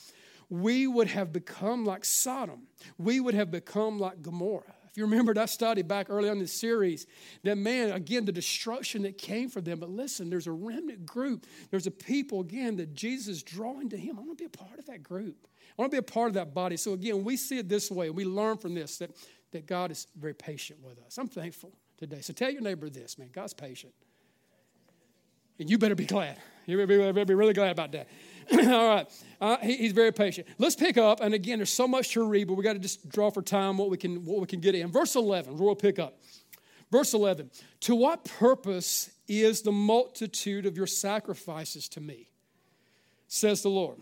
we 0.50 0.88
would 0.88 1.08
have 1.08 1.34
become 1.34 1.86
like 1.86 2.06
Sodom. 2.06 2.68
We 2.98 3.20
would 3.20 3.34
have 3.34 3.52
become 3.52 4.00
like 4.00 4.22
Gomorrah. 4.22 4.74
If 4.90 4.98
you 4.98 5.04
remember 5.04 5.34
that 5.36 5.50
study 5.50 5.82
back 5.84 6.10
early 6.10 6.30
on 6.30 6.40
the 6.40 6.48
series, 6.48 7.06
that 7.44 7.58
man, 7.58 7.92
again, 7.92 8.26
the 8.26 8.32
destruction 8.32 9.04
that 9.04 9.18
came 9.18 9.50
for 9.50 9.62
them. 9.62 9.80
But 9.80 9.90
listen, 9.90 10.30
there's 10.30 10.48
a 10.48 10.52
remnant 10.52 11.06
group. 11.06 11.46
There's 11.70 11.86
a 11.86 11.92
people, 11.92 12.42
again, 12.42 12.78
that 12.78 12.94
Jesus 12.94 13.28
is 13.28 13.44
drawing 13.44 13.90
to 13.90 13.98
him. 13.98 14.18
I 14.18 14.22
want 14.22 14.38
to 14.38 14.44
be 14.44 14.48
a 14.48 14.50
part 14.50 14.80
of 14.80 14.88
that 14.88 15.04
group. 15.04 15.48
I 15.78 15.82
want 15.82 15.92
to 15.92 15.96
be 15.96 16.00
a 16.00 16.02
part 16.02 16.30
of 16.30 16.34
that 16.34 16.56
body. 16.56 16.78
So 16.78 16.94
again, 16.94 17.24
we 17.24 17.38
see 17.38 17.60
it 17.60 17.70
this 17.70 17.92
way. 17.92 18.10
We 18.10 18.26
learn 18.26 18.58
from 18.58 18.74
this 18.74 18.98
that, 18.98 19.12
that 19.52 19.68
God 19.68 19.92
is 19.92 20.08
very 20.18 20.34
patient 20.34 20.80
with 20.82 20.98
us. 21.06 21.20
I'm 21.20 21.28
thankful 21.28 21.74
today. 21.98 22.22
So 22.22 22.34
tell 22.34 22.50
your 22.50 22.62
neighbor 22.62 22.90
this, 22.90 23.20
man. 23.20 23.30
God's 23.32 23.54
patient. 23.54 23.94
And 25.60 25.70
you 25.70 25.78
better 25.78 25.96
be 25.96 26.06
glad. 26.06 26.38
You 26.66 26.86
better 26.86 27.26
be, 27.26 27.34
really 27.34 27.54
glad 27.54 27.72
about 27.72 27.92
that. 27.94 28.08
All 28.54 28.88
right. 28.88 29.08
Uh, 29.40 29.58
he, 29.58 29.78
he's 29.78 29.92
very 29.92 30.12
patient. 30.12 30.48
Let's 30.58 30.76
pick 30.76 30.98
up, 30.98 31.22
and 31.22 31.34
again, 31.34 31.60
there's 31.60 31.72
so 31.72 31.88
much 31.88 32.14
to 32.14 32.24
read, 32.24 32.48
but 32.48 32.56
we 32.56 32.64
got 32.64 32.74
to 32.74 32.80
just 32.80 33.08
draw 33.10 33.30
for 33.30 33.42
time 33.42 33.78
what 33.78 33.90
we 33.90 33.98
can 33.98 34.26
what 34.26 34.40
we 34.40 34.48
can 34.48 34.60
get 34.60 34.76
in. 34.76 34.92
Verse 34.92 35.16
11, 35.16 35.58
we'll 35.58 35.76
pick 35.76 36.00
up. 36.00 36.20
Verse 36.92 37.14
11. 37.14 37.52
To 37.82 37.96
what 37.96 38.24
purpose 38.24 39.12
is 39.28 39.62
the 39.62 39.72
multitude 39.72 40.66
of 40.66 40.78
your 40.78 40.88
sacrifices 40.88 41.88
to 41.90 42.02
me? 42.02 42.30
Says 43.28 43.62
the 43.62 43.70
Lord. 43.70 43.98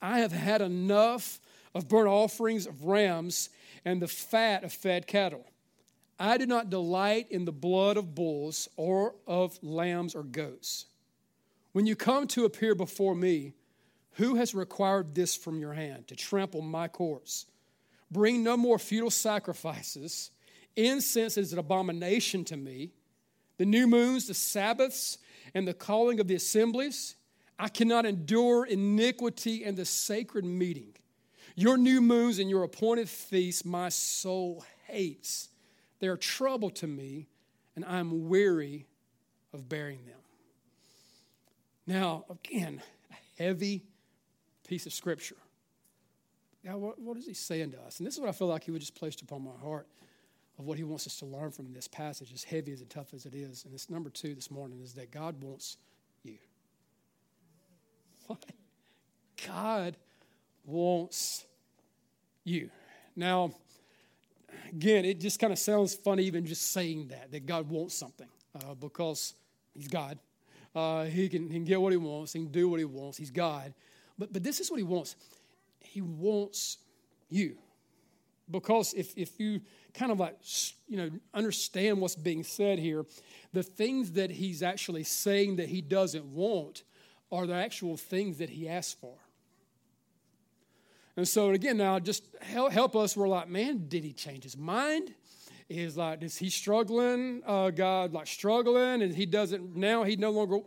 I 0.00 0.20
have 0.20 0.32
had 0.32 0.62
enough 0.62 1.40
of 1.74 1.88
burnt 1.88 2.08
offerings 2.08 2.66
of 2.66 2.84
rams 2.84 3.50
and 3.84 4.00
the 4.00 4.08
fat 4.08 4.64
of 4.64 4.72
fed 4.72 5.06
cattle. 5.06 5.46
I 6.18 6.38
do 6.38 6.46
not 6.46 6.70
delight 6.70 7.26
in 7.30 7.44
the 7.44 7.52
blood 7.52 7.96
of 7.98 8.14
bulls 8.14 8.68
or 8.76 9.14
of 9.26 9.58
lambs 9.62 10.14
or 10.14 10.22
goats. 10.22 10.86
When 11.76 11.84
you 11.84 11.94
come 11.94 12.26
to 12.28 12.46
appear 12.46 12.74
before 12.74 13.14
me, 13.14 13.52
who 14.12 14.36
has 14.36 14.54
required 14.54 15.14
this 15.14 15.36
from 15.36 15.60
your 15.60 15.74
hand 15.74 16.08
to 16.08 16.16
trample 16.16 16.62
my 16.62 16.88
courts? 16.88 17.44
Bring 18.10 18.42
no 18.42 18.56
more 18.56 18.78
futile 18.78 19.10
sacrifices. 19.10 20.30
Incense 20.74 21.36
is 21.36 21.52
an 21.52 21.58
abomination 21.58 22.46
to 22.46 22.56
me. 22.56 22.92
The 23.58 23.66
new 23.66 23.86
moons, 23.86 24.26
the 24.26 24.32
Sabbaths, 24.32 25.18
and 25.52 25.68
the 25.68 25.74
calling 25.74 26.18
of 26.18 26.28
the 26.28 26.36
assemblies, 26.36 27.14
I 27.58 27.68
cannot 27.68 28.06
endure 28.06 28.64
iniquity 28.64 29.62
and 29.62 29.76
the 29.76 29.84
sacred 29.84 30.46
meeting. 30.46 30.94
Your 31.56 31.76
new 31.76 32.00
moons 32.00 32.38
and 32.38 32.48
your 32.48 32.62
appointed 32.62 33.10
feasts, 33.10 33.66
my 33.66 33.90
soul 33.90 34.64
hates. 34.86 35.50
They 35.98 36.06
are 36.06 36.16
trouble 36.16 36.70
to 36.70 36.86
me, 36.86 37.28
and 37.74 37.84
I 37.84 37.98
am 37.98 38.30
weary 38.30 38.86
of 39.52 39.68
bearing 39.68 40.06
them. 40.06 40.16
Now, 41.86 42.24
again, 42.28 42.82
a 43.10 43.42
heavy 43.42 43.82
piece 44.66 44.86
of 44.86 44.92
scripture. 44.92 45.36
Now, 46.64 46.78
what, 46.78 47.00
what 47.00 47.16
is 47.16 47.26
he 47.26 47.34
saying 47.34 47.72
to 47.72 47.80
us? 47.82 47.98
And 48.00 48.06
this 48.06 48.14
is 48.14 48.20
what 48.20 48.28
I 48.28 48.32
feel 48.32 48.48
like 48.48 48.64
he 48.64 48.72
would 48.72 48.80
just 48.80 48.96
placed 48.96 49.22
upon 49.22 49.44
my 49.44 49.52
heart 49.62 49.86
of 50.58 50.64
what 50.64 50.78
he 50.78 50.84
wants 50.84 51.06
us 51.06 51.18
to 51.18 51.26
learn 51.26 51.50
from 51.50 51.72
this 51.72 51.86
passage, 51.86 52.32
as 52.32 52.42
heavy 52.42 52.72
as 52.72 52.80
and 52.80 52.90
tough 52.90 53.14
as 53.14 53.26
it 53.26 53.34
is. 53.34 53.64
And 53.64 53.74
it's 53.74 53.88
number 53.88 54.10
two 54.10 54.34
this 54.34 54.50
morning 54.50 54.80
is 54.80 54.94
that 54.94 55.10
God 55.10 55.40
wants 55.42 55.76
you. 56.24 56.38
What? 58.26 58.44
God 59.46 59.96
wants 60.64 61.44
you. 62.42 62.70
Now, 63.14 63.52
again, 64.72 65.04
it 65.04 65.20
just 65.20 65.38
kind 65.38 65.52
of 65.52 65.58
sounds 65.58 65.94
funny 65.94 66.24
even 66.24 66.46
just 66.46 66.72
saying 66.72 67.08
that, 67.08 67.30
that 67.30 67.46
God 67.46 67.68
wants 67.68 67.94
something, 67.94 68.28
uh, 68.56 68.74
because 68.74 69.34
He's 69.74 69.88
God. 69.88 70.18
Uh, 70.76 71.04
he, 71.04 71.26
can, 71.30 71.48
he 71.48 71.54
can 71.54 71.64
get 71.64 71.80
what 71.80 71.90
he 71.90 71.96
wants. 71.96 72.34
He 72.34 72.40
can 72.40 72.52
do 72.52 72.68
what 72.68 72.78
he 72.78 72.84
wants. 72.84 73.16
He's 73.16 73.30
God. 73.30 73.72
But, 74.18 74.30
but 74.30 74.42
this 74.42 74.60
is 74.60 74.70
what 74.70 74.76
he 74.76 74.82
wants. 74.82 75.16
He 75.80 76.02
wants 76.02 76.76
you. 77.30 77.56
Because 78.50 78.92
if, 78.92 79.16
if 79.16 79.40
you 79.40 79.62
kind 79.94 80.12
of 80.12 80.20
like, 80.20 80.36
you 80.86 80.98
know, 80.98 81.10
understand 81.32 81.98
what's 81.98 82.14
being 82.14 82.44
said 82.44 82.78
here, 82.78 83.06
the 83.54 83.62
things 83.62 84.12
that 84.12 84.30
he's 84.30 84.62
actually 84.62 85.04
saying 85.04 85.56
that 85.56 85.70
he 85.70 85.80
doesn't 85.80 86.26
want 86.26 86.82
are 87.32 87.46
the 87.46 87.54
actual 87.54 87.96
things 87.96 88.36
that 88.38 88.50
he 88.50 88.68
asked 88.68 89.00
for. 89.00 89.14
And 91.16 91.26
so, 91.26 91.50
again, 91.50 91.78
now 91.78 91.98
just 91.98 92.22
help, 92.42 92.70
help 92.70 92.94
us. 92.94 93.16
We're 93.16 93.28
like, 93.28 93.48
man, 93.48 93.88
did 93.88 94.04
he 94.04 94.12
change 94.12 94.44
his 94.44 94.58
mind? 94.58 95.14
Is 95.68 95.96
like, 95.96 96.22
is 96.22 96.36
he 96.36 96.50
struggling? 96.50 97.42
Uh, 97.46 97.70
God, 97.70 98.12
like 98.12 98.26
struggling, 98.26 99.02
and 99.02 99.14
he 99.14 99.26
doesn't 99.26 99.76
now. 99.76 100.04
He 100.04 100.16
no 100.16 100.30
longer. 100.30 100.60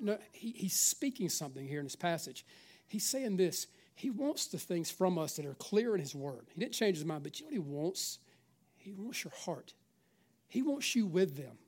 No, 0.00 0.18
he, 0.32 0.52
he's 0.52 0.78
speaking 0.78 1.28
something 1.28 1.66
here 1.66 1.80
in 1.80 1.86
this 1.86 1.96
passage. 1.96 2.44
He's 2.86 3.08
saying 3.08 3.36
this. 3.36 3.66
He 3.94 4.10
wants 4.10 4.46
the 4.46 4.58
things 4.58 4.90
from 4.90 5.18
us 5.18 5.36
that 5.36 5.44
are 5.44 5.54
clear 5.54 5.94
in 5.94 6.00
His 6.00 6.14
Word. 6.14 6.46
He 6.54 6.60
didn't 6.60 6.72
change 6.72 6.96
His 6.96 7.04
mind, 7.04 7.22
but 7.22 7.38
you 7.38 7.46
know 7.46 7.48
what 7.48 7.52
He 7.54 7.58
wants? 7.58 8.18
He 8.76 8.92
wants 8.92 9.22
your 9.22 9.32
heart. 9.44 9.74
He 10.48 10.62
wants 10.62 10.96
you 10.96 11.06
with 11.06 11.36
them. 11.36 11.58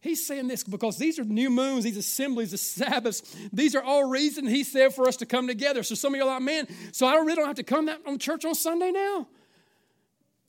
He's 0.00 0.26
saying 0.26 0.48
this 0.48 0.64
because 0.64 0.98
these 0.98 1.18
are 1.18 1.24
new 1.24 1.50
moons, 1.50 1.84
these 1.84 1.96
assemblies, 1.96 2.50
the 2.50 2.58
Sabbaths. 2.58 3.22
These 3.52 3.74
are 3.74 3.82
all 3.82 4.04
reason 4.04 4.46
He 4.46 4.64
said 4.64 4.94
for 4.94 5.06
us 5.06 5.16
to 5.18 5.26
come 5.26 5.46
together. 5.46 5.82
So 5.82 5.94
some 5.94 6.14
of 6.14 6.18
you 6.18 6.24
are 6.24 6.34
like, 6.34 6.42
man, 6.42 6.66
so 6.92 7.06
I 7.06 7.14
really 7.16 7.36
don't 7.36 7.46
have 7.46 7.56
to 7.56 7.62
come 7.62 7.86
to 7.86 8.18
church 8.18 8.44
on 8.44 8.54
Sunday 8.54 8.90
now. 8.90 9.28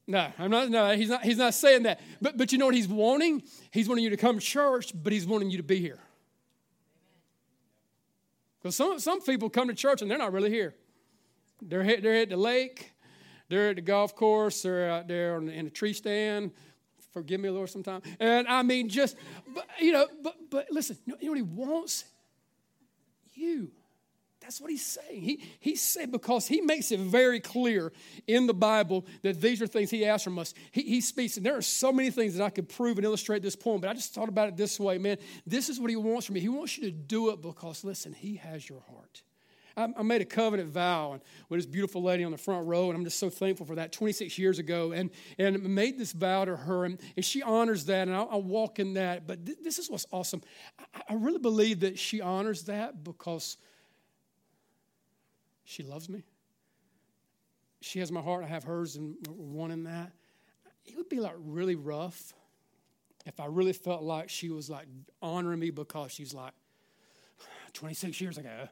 No, 0.07 0.27
I'm 0.37 0.51
not. 0.51 0.69
No, 0.69 0.95
he's 0.95 1.09
not. 1.09 1.23
He's 1.23 1.37
not 1.37 1.53
saying 1.53 1.83
that. 1.83 1.99
But 2.21 2.37
but 2.37 2.51
you 2.51 2.57
know 2.57 2.65
what 2.65 2.75
he's 2.75 2.87
wanting? 2.87 3.41
He's 3.71 3.89
wanting 3.89 4.03
you 4.03 4.11
to 4.11 4.17
come 4.17 4.39
to 4.39 4.45
church, 4.45 4.91
but 4.93 5.11
he's 5.11 5.25
wanting 5.25 5.49
you 5.49 5.57
to 5.57 5.63
be 5.63 5.79
here. 5.79 5.99
Because 8.61 8.75
some 8.75 8.99
some 8.99 9.21
people 9.21 9.49
come 9.49 9.67
to 9.67 9.73
church 9.73 10.01
and 10.01 10.09
they're 10.09 10.17
not 10.17 10.31
really 10.31 10.51
here. 10.51 10.75
They're 11.61 12.01
they're 12.01 12.21
at 12.21 12.29
the 12.29 12.37
lake, 12.37 12.93
they're 13.49 13.69
at 13.69 13.77
the 13.77 13.81
golf 13.81 14.15
course, 14.15 14.61
they're 14.61 14.89
out 14.89 15.07
there 15.07 15.37
in 15.37 15.65
a 15.65 15.69
tree 15.69 15.93
stand. 15.93 16.51
Forgive 17.11 17.39
me, 17.39 17.49
Lord, 17.49 17.69
sometime. 17.69 18.01
And 18.19 18.47
I 18.47 18.61
mean, 18.61 18.89
just 18.89 19.15
but, 19.53 19.65
you 19.79 19.93
know. 19.93 20.05
But 20.21 20.35
but 20.49 20.67
listen, 20.69 20.97
you 21.05 21.15
know 21.21 21.29
what 21.29 21.37
he 21.37 21.41
wants? 21.41 22.03
You. 23.33 23.71
That's 24.45 24.61
what 24.61 24.69
he's 24.69 24.85
saying. 24.85 25.21
He, 25.23 25.43
he 25.59 25.75
said 25.75 26.11
because 26.11 26.45
he 26.45 26.61
makes 26.61 26.91
it 26.91 26.99
very 26.99 27.39
clear 27.39 27.91
in 28.27 28.45
the 28.45 28.53
Bible 28.53 29.07
that 29.23 29.41
these 29.41 29.59
are 29.59 29.65
things 29.65 29.89
he 29.89 30.05
asks 30.05 30.23
from 30.23 30.37
us. 30.37 30.53
He, 30.71 30.83
he 30.83 31.01
speaks, 31.01 31.35
and 31.37 31.43
there 31.43 31.57
are 31.57 31.63
so 31.63 31.91
many 31.91 32.11
things 32.11 32.35
that 32.35 32.43
I 32.43 32.51
could 32.51 32.69
prove 32.69 32.99
and 32.99 33.05
illustrate 33.05 33.41
this 33.41 33.55
point, 33.55 33.81
but 33.81 33.89
I 33.89 33.95
just 33.95 34.13
thought 34.13 34.29
about 34.29 34.49
it 34.49 34.55
this 34.55 34.79
way, 34.79 34.99
man. 34.99 35.17
This 35.47 35.67
is 35.67 35.79
what 35.79 35.89
he 35.89 35.95
wants 35.95 36.27
from 36.27 36.35
me. 36.35 36.41
He 36.41 36.49
wants 36.49 36.77
you 36.77 36.83
to 36.83 36.91
do 36.91 37.31
it 37.31 37.41
because, 37.41 37.83
listen, 37.83 38.13
he 38.13 38.35
has 38.35 38.69
your 38.69 38.81
heart. 38.81 39.23
I, 39.75 39.87
I 39.97 40.03
made 40.03 40.21
a 40.21 40.25
covenant 40.25 40.69
vow 40.69 41.19
with 41.49 41.57
this 41.57 41.65
beautiful 41.65 42.03
lady 42.03 42.23
on 42.23 42.31
the 42.31 42.37
front 42.37 42.67
row, 42.67 42.89
and 42.89 42.95
I'm 42.95 43.03
just 43.03 43.17
so 43.17 43.31
thankful 43.31 43.65
for 43.65 43.73
that 43.75 43.93
26 43.93 44.37
years 44.37 44.59
ago, 44.59 44.91
and, 44.91 45.09
and 45.39 45.59
made 45.73 45.97
this 45.97 46.11
vow 46.11 46.45
to 46.45 46.55
her, 46.55 46.85
and, 46.85 46.99
and 47.15 47.25
she 47.25 47.41
honors 47.41 47.85
that, 47.85 48.07
and 48.07 48.15
I'll, 48.15 48.29
I'll 48.29 48.43
walk 48.43 48.77
in 48.77 48.93
that. 48.93 49.25
But 49.25 49.43
th- 49.43 49.57
this 49.63 49.79
is 49.79 49.89
what's 49.89 50.05
awesome. 50.11 50.43
I, 50.93 51.01
I 51.09 51.13
really 51.15 51.39
believe 51.39 51.79
that 51.79 51.97
she 51.97 52.21
honors 52.21 52.65
that 52.65 53.03
because– 53.03 53.57
she 55.65 55.83
loves 55.83 56.07
me. 56.07 56.23
She 57.81 57.99
has 57.99 58.11
my 58.11 58.21
heart, 58.21 58.43
I 58.43 58.47
have 58.47 58.63
hers, 58.63 58.95
and 58.95 59.15
one 59.27 59.71
in 59.71 59.83
that. 59.83 60.11
It 60.85 60.95
would 60.95 61.09
be 61.09 61.19
like 61.19 61.35
really 61.37 61.75
rough 61.75 62.33
if 63.25 63.39
I 63.39 63.47
really 63.47 63.73
felt 63.73 64.03
like 64.03 64.29
she 64.29 64.49
was 64.49 64.69
like 64.69 64.87
honoring 65.21 65.59
me 65.59 65.71
because 65.71 66.11
she's 66.11 66.33
like 66.33 66.53
26 67.73 68.21
years 68.21 68.37
ago. 68.37 68.69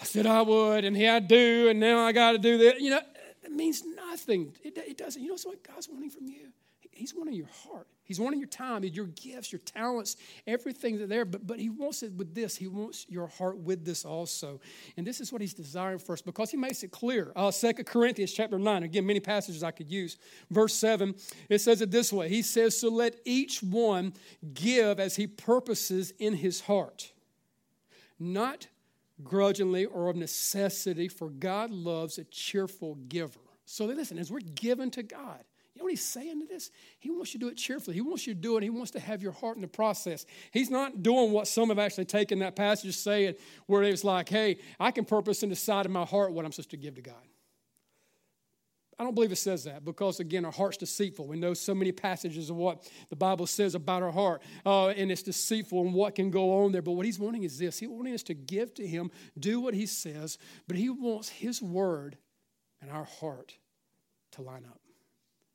I 0.00 0.04
said 0.04 0.26
I 0.26 0.42
would, 0.42 0.84
and 0.84 0.96
here 0.96 1.12
I 1.12 1.20
do, 1.20 1.68
and 1.68 1.78
now 1.78 2.00
I 2.00 2.10
got 2.10 2.32
to 2.32 2.38
do 2.38 2.58
that. 2.58 2.80
You 2.80 2.90
know, 2.90 3.00
it 3.44 3.52
means 3.52 3.84
nothing. 3.84 4.52
It, 4.64 4.76
it 4.76 4.96
doesn't. 4.96 5.22
You 5.22 5.28
know 5.28 5.36
what 5.44 5.62
God's 5.62 5.88
wanting 5.88 6.10
from 6.10 6.26
you? 6.26 6.48
He's 6.92 7.14
wanting 7.14 7.34
your 7.34 7.48
heart. 7.64 7.86
He's 8.04 8.20
wanting 8.20 8.40
your 8.40 8.48
time, 8.48 8.84
your 8.84 9.06
gifts, 9.06 9.52
your 9.52 9.60
talents, 9.60 10.16
everything 10.46 10.98
that's 10.98 11.08
there. 11.08 11.24
But, 11.24 11.46
but 11.46 11.58
he 11.58 11.70
wants 11.70 12.02
it 12.02 12.12
with 12.12 12.34
this. 12.34 12.56
He 12.56 12.66
wants 12.66 13.06
your 13.08 13.26
heart 13.26 13.58
with 13.58 13.84
this 13.84 14.04
also. 14.04 14.60
And 14.96 15.06
this 15.06 15.20
is 15.20 15.32
what 15.32 15.40
he's 15.40 15.54
desiring 15.54 15.98
for 15.98 16.12
us 16.12 16.20
because 16.20 16.50
he 16.50 16.56
makes 16.56 16.82
it 16.82 16.90
clear. 16.90 17.32
Uh, 17.34 17.50
2 17.50 17.72
Corinthians 17.84 18.32
chapter 18.32 18.58
9, 18.58 18.82
again, 18.82 19.06
many 19.06 19.20
passages 19.20 19.62
I 19.62 19.70
could 19.70 19.90
use. 19.90 20.18
Verse 20.50 20.74
7, 20.74 21.14
it 21.48 21.60
says 21.60 21.80
it 21.80 21.90
this 21.90 22.12
way. 22.12 22.28
He 22.28 22.42
says, 22.42 22.78
So 22.78 22.88
let 22.88 23.16
each 23.24 23.62
one 23.62 24.12
give 24.52 25.00
as 25.00 25.16
he 25.16 25.26
purposes 25.26 26.12
in 26.18 26.34
his 26.34 26.62
heart, 26.62 27.12
not 28.18 28.66
grudgingly 29.22 29.86
or 29.86 30.08
of 30.08 30.16
necessity, 30.16 31.08
for 31.08 31.30
God 31.30 31.70
loves 31.70 32.18
a 32.18 32.24
cheerful 32.24 32.96
giver. 33.08 33.40
So 33.64 33.86
listen, 33.86 34.18
as 34.18 34.30
we're 34.30 34.40
given 34.40 34.90
to 34.90 35.02
God, 35.02 35.44
know 35.82 35.86
what 35.86 35.92
he's 35.92 36.04
saying 36.04 36.40
to 36.40 36.46
this? 36.46 36.70
He 36.98 37.10
wants 37.10 37.34
you 37.34 37.40
to 37.40 37.46
do 37.46 37.50
it 37.50 37.56
cheerfully. 37.56 37.94
He 37.94 38.00
wants 38.00 38.26
you 38.26 38.34
to 38.34 38.40
do 38.40 38.56
it. 38.56 38.62
He 38.62 38.70
wants 38.70 38.92
to 38.92 39.00
have 39.00 39.22
your 39.22 39.32
heart 39.32 39.56
in 39.56 39.62
the 39.62 39.68
process. 39.68 40.24
He's 40.52 40.70
not 40.70 41.02
doing 41.02 41.32
what 41.32 41.48
some 41.48 41.70
have 41.70 41.78
actually 41.78 42.04
taken 42.04 42.38
that 42.38 42.54
passage 42.54 42.94
saying, 42.96 43.34
where 43.66 43.82
it's 43.82 44.04
like, 44.04 44.28
hey, 44.28 44.58
I 44.78 44.92
can 44.92 45.04
purpose 45.04 45.42
in 45.42 45.48
the 45.48 45.56
side 45.56 45.84
of 45.84 45.92
my 45.92 46.04
heart 46.04 46.32
what 46.32 46.44
I'm 46.44 46.52
supposed 46.52 46.70
to 46.70 46.76
give 46.76 46.94
to 46.94 47.02
God. 47.02 47.14
I 48.98 49.04
don't 49.04 49.14
believe 49.14 49.32
it 49.32 49.36
says 49.36 49.64
that 49.64 49.84
because, 49.84 50.20
again, 50.20 50.44
our 50.44 50.52
heart's 50.52 50.76
deceitful. 50.76 51.26
We 51.26 51.36
know 51.36 51.54
so 51.54 51.74
many 51.74 51.90
passages 51.90 52.50
of 52.50 52.56
what 52.56 52.88
the 53.08 53.16
Bible 53.16 53.48
says 53.48 53.74
about 53.74 54.02
our 54.02 54.12
heart, 54.12 54.42
uh, 54.64 54.88
and 54.88 55.10
it's 55.10 55.22
deceitful 55.22 55.80
and 55.80 55.92
what 55.92 56.14
can 56.14 56.30
go 56.30 56.62
on 56.62 56.70
there. 56.70 56.82
But 56.82 56.92
what 56.92 57.06
he's 57.06 57.18
wanting 57.18 57.42
is 57.42 57.58
this 57.58 57.80
He's 57.80 57.88
wanting 57.88 58.14
us 58.14 58.22
to 58.24 58.34
give 58.34 58.74
to 58.74 58.86
him, 58.86 59.10
do 59.36 59.60
what 59.60 59.74
he 59.74 59.86
says, 59.86 60.38
but 60.68 60.76
he 60.76 60.90
wants 60.90 61.30
his 61.30 61.60
word 61.60 62.16
and 62.80 62.90
our 62.90 63.04
heart 63.04 63.56
to 64.32 64.42
line 64.42 64.64
up. 64.70 64.81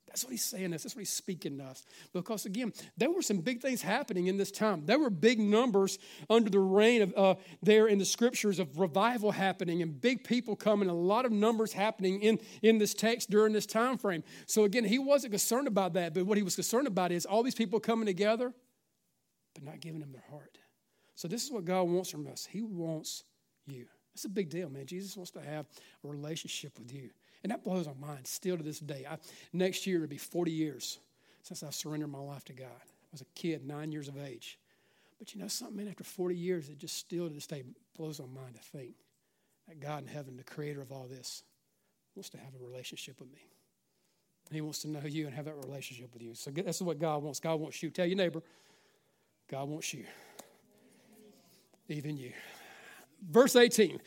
That's 0.08 0.24
what 0.24 0.32
he's 0.32 0.43
saying 0.43 0.72
That's 0.72 0.86
what 0.86 1.00
he's 1.00 1.10
speaking 1.10 1.58
to 1.58 1.65
us. 1.65 1.86
Because 2.13 2.46
again, 2.46 2.74
there 2.96 3.12
were 3.12 3.22
some 3.22 3.39
big 3.39 3.62
things 3.62 3.82
happening 3.82 4.28
in 4.28 4.38
this 4.38 4.52
time. 4.52 4.86
There 4.86 4.98
were 4.98 5.10
big 5.10 5.39
numbers 5.39 6.00
under 6.30 6.50
the 6.50 6.60
reign 6.60 7.02
of 7.02 7.13
uh, 7.15 7.36
there 7.62 7.88
in 7.88 8.00
the 8.00 8.06
scriptures 8.06 8.58
of 8.60 8.80
revival 8.80 9.32
happening 9.32 9.82
and 9.82 10.00
big 10.00 10.24
people 10.24 10.56
coming, 10.56 10.89
a 10.89 10.93
lot 10.93 11.26
of 11.26 11.32
numbers 11.32 11.74
happening 11.74 12.22
in, 12.22 12.39
in 12.62 12.78
this 12.78 12.93
text 12.93 13.30
during 13.30 13.54
this 13.54 13.65
time 13.65 13.98
frame. 13.98 14.24
So 14.46 14.63
again, 14.63 14.86
he 14.86 14.98
wasn't 14.98 15.34
concerned 15.34 15.67
about 15.67 15.93
that, 15.93 16.13
but 16.13 16.26
what 16.26 16.38
he 16.38 16.43
was 16.43 16.56
concerned 16.56 16.88
about 16.88 17.12
is 17.12 17.26
all 17.26 17.43
these 17.43 17.56
people 17.56 17.80
coming 17.80 18.06
together, 18.06 18.54
but 19.54 19.63
not 19.63 19.82
giving 19.82 20.00
them 20.00 20.13
their 20.13 20.24
heart. 20.30 20.58
So 21.15 21.28
this 21.28 21.43
is 21.43 21.52
what 21.52 21.65
God 21.65 21.84
wants 21.84 22.10
from 22.10 22.28
us. 22.28 22.48
He 22.50 22.62
wants 22.62 23.24
you. 23.65 23.88
It's 24.13 24.26
a 24.26 24.30
big 24.30 24.50
deal, 24.50 24.70
man. 24.70 24.86
Jesus 24.86 25.15
wants 25.15 25.32
to 25.32 25.41
have 25.41 25.67
a 26.04 26.08
relationship 26.08 26.80
with 26.80 26.91
you. 26.93 27.10
And 27.43 27.52
that 27.52 27.63
blows 27.63 27.88
my 27.88 28.08
mind 28.08 28.28
still 28.28 28.58
to 28.58 28.63
this 28.63 28.80
day. 28.80 29.06
I, 29.10 29.17
next 29.54 29.86
year, 29.88 29.97
it'll 29.97 30.08
be 30.08 30.17
40 30.17 30.52
years 30.52 31.00
since 31.43 31.63
I 31.63 31.69
surrendered 31.69 32.12
my 32.12 32.19
life 32.19 32.43
to 32.45 32.54
God. 32.54 32.67
I 32.67 33.12
was 33.12 33.21
a 33.21 33.26
kid, 33.36 33.65
nine 33.65 33.91
years 33.91 34.08
of 34.08 34.17
age. 34.17 34.60
But 35.19 35.34
you 35.34 35.41
know 35.41 35.47
something, 35.47 35.78
man, 35.78 35.88
after 35.88 36.04
40 36.04 36.36
years, 36.36 36.69
it 36.69 36.78
just 36.78 36.97
still 36.97 37.28
to 37.28 37.34
this 37.34 37.47
day 37.47 37.63
blows 37.97 38.19
my 38.19 38.41
mind 38.41 38.56
to 38.56 38.62
think 38.62 38.95
that 39.67 39.80
God 39.80 40.04
in 40.04 40.08
heaven, 40.08 40.38
the 40.38 40.43
creator 40.43 40.82
of 40.82 40.91
all 40.91 41.08
this, 41.10 41.43
wants 42.15 42.30
to 42.30 42.38
have 42.38 42.54
a 42.60 42.63
relationship 42.63 43.19
with 43.19 43.32
me. 43.32 43.41
He 44.52 44.62
wants 44.62 44.80
to 44.80 44.88
know 44.88 45.02
you 45.04 45.26
and 45.26 45.36
have 45.36 45.45
that 45.45 45.56
relationship 45.56 46.13
with 46.13 46.21
you. 46.21 46.34
So 46.34 46.52
that's 46.52 46.82
what 46.82 47.00
God 47.00 47.21
wants. 47.21 47.39
God 47.39 47.60
wants 47.60 47.84
you. 47.84 47.89
Tell 47.89 48.06
your 48.06 48.15
neighbor, 48.15 48.41
God 49.50 49.67
wants 49.67 49.93
you. 49.93 50.06
Even 51.89 52.17
you. 52.17 52.32
Verse 53.30 53.56
18. 53.56 54.00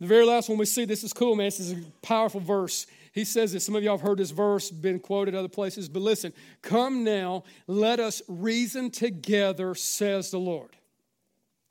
The 0.00 0.06
very 0.06 0.26
last 0.26 0.48
one 0.48 0.58
we 0.58 0.66
see, 0.66 0.84
this 0.84 1.04
is 1.04 1.12
cool, 1.12 1.36
man. 1.36 1.46
This 1.46 1.60
is 1.60 1.72
a 1.72 1.82
powerful 2.02 2.40
verse. 2.40 2.86
He 3.12 3.24
says 3.24 3.52
that 3.52 3.60
some 3.60 3.74
of 3.74 3.82
y'all 3.82 3.96
have 3.96 4.06
heard 4.06 4.18
this 4.18 4.30
verse, 4.30 4.70
been 4.70 5.00
quoted 5.00 5.34
other 5.34 5.48
places, 5.48 5.88
but 5.88 6.02
listen, 6.02 6.34
come 6.60 7.02
now, 7.02 7.44
let 7.66 7.98
us 7.98 8.20
reason 8.28 8.90
together, 8.90 9.74
says 9.74 10.30
the 10.30 10.38
Lord. 10.38 10.76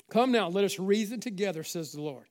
Come 0.09 0.31
now, 0.31 0.49
let 0.49 0.63
us 0.63 0.79
reason 0.79 1.19
together, 1.19 1.63
says 1.63 1.91
the 1.91 2.01
Lord. 2.01 2.25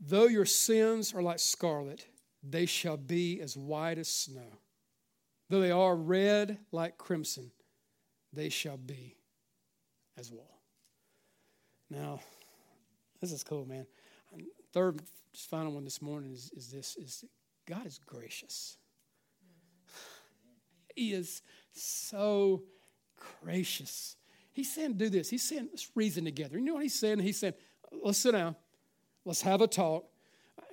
Though 0.00 0.26
your 0.26 0.44
sins 0.44 1.14
are 1.14 1.22
like 1.22 1.38
scarlet, 1.38 2.06
they 2.42 2.66
shall 2.66 2.96
be 2.96 3.40
as 3.40 3.56
white 3.56 3.96
as 3.96 4.08
snow. 4.08 4.58
Though 5.48 5.60
they 5.60 5.70
are 5.70 5.96
red 5.96 6.58
like 6.72 6.98
crimson, 6.98 7.50
they 8.32 8.50
shall 8.50 8.76
be 8.76 9.16
as 10.18 10.30
wool. 10.30 10.58
Now, 11.90 12.20
this 13.20 13.32
is 13.32 13.42
cool, 13.42 13.66
man. 13.66 13.86
Third, 14.72 15.00
final 15.34 15.72
one 15.72 15.84
this 15.84 16.00
morning 16.00 16.32
is, 16.32 16.50
is 16.56 16.70
this 16.70 16.96
is 16.96 17.24
God 17.66 17.86
is 17.86 17.98
gracious. 17.98 18.76
He 20.94 21.12
is 21.12 21.42
so 21.72 22.62
gracious. 23.42 24.16
He's 24.52 24.72
saying, 24.72 24.94
do 24.94 25.08
this. 25.08 25.30
He's 25.30 25.42
saying, 25.42 25.68
let's 25.70 25.88
reason 25.94 26.24
together. 26.24 26.58
You 26.58 26.64
know 26.64 26.74
what 26.74 26.82
he's 26.82 26.98
saying? 26.98 27.20
He's 27.20 27.38
saying, 27.38 27.54
let's 28.02 28.18
sit 28.18 28.32
down. 28.32 28.56
Let's 29.24 29.42
have 29.42 29.60
a 29.60 29.66
talk. 29.66 30.06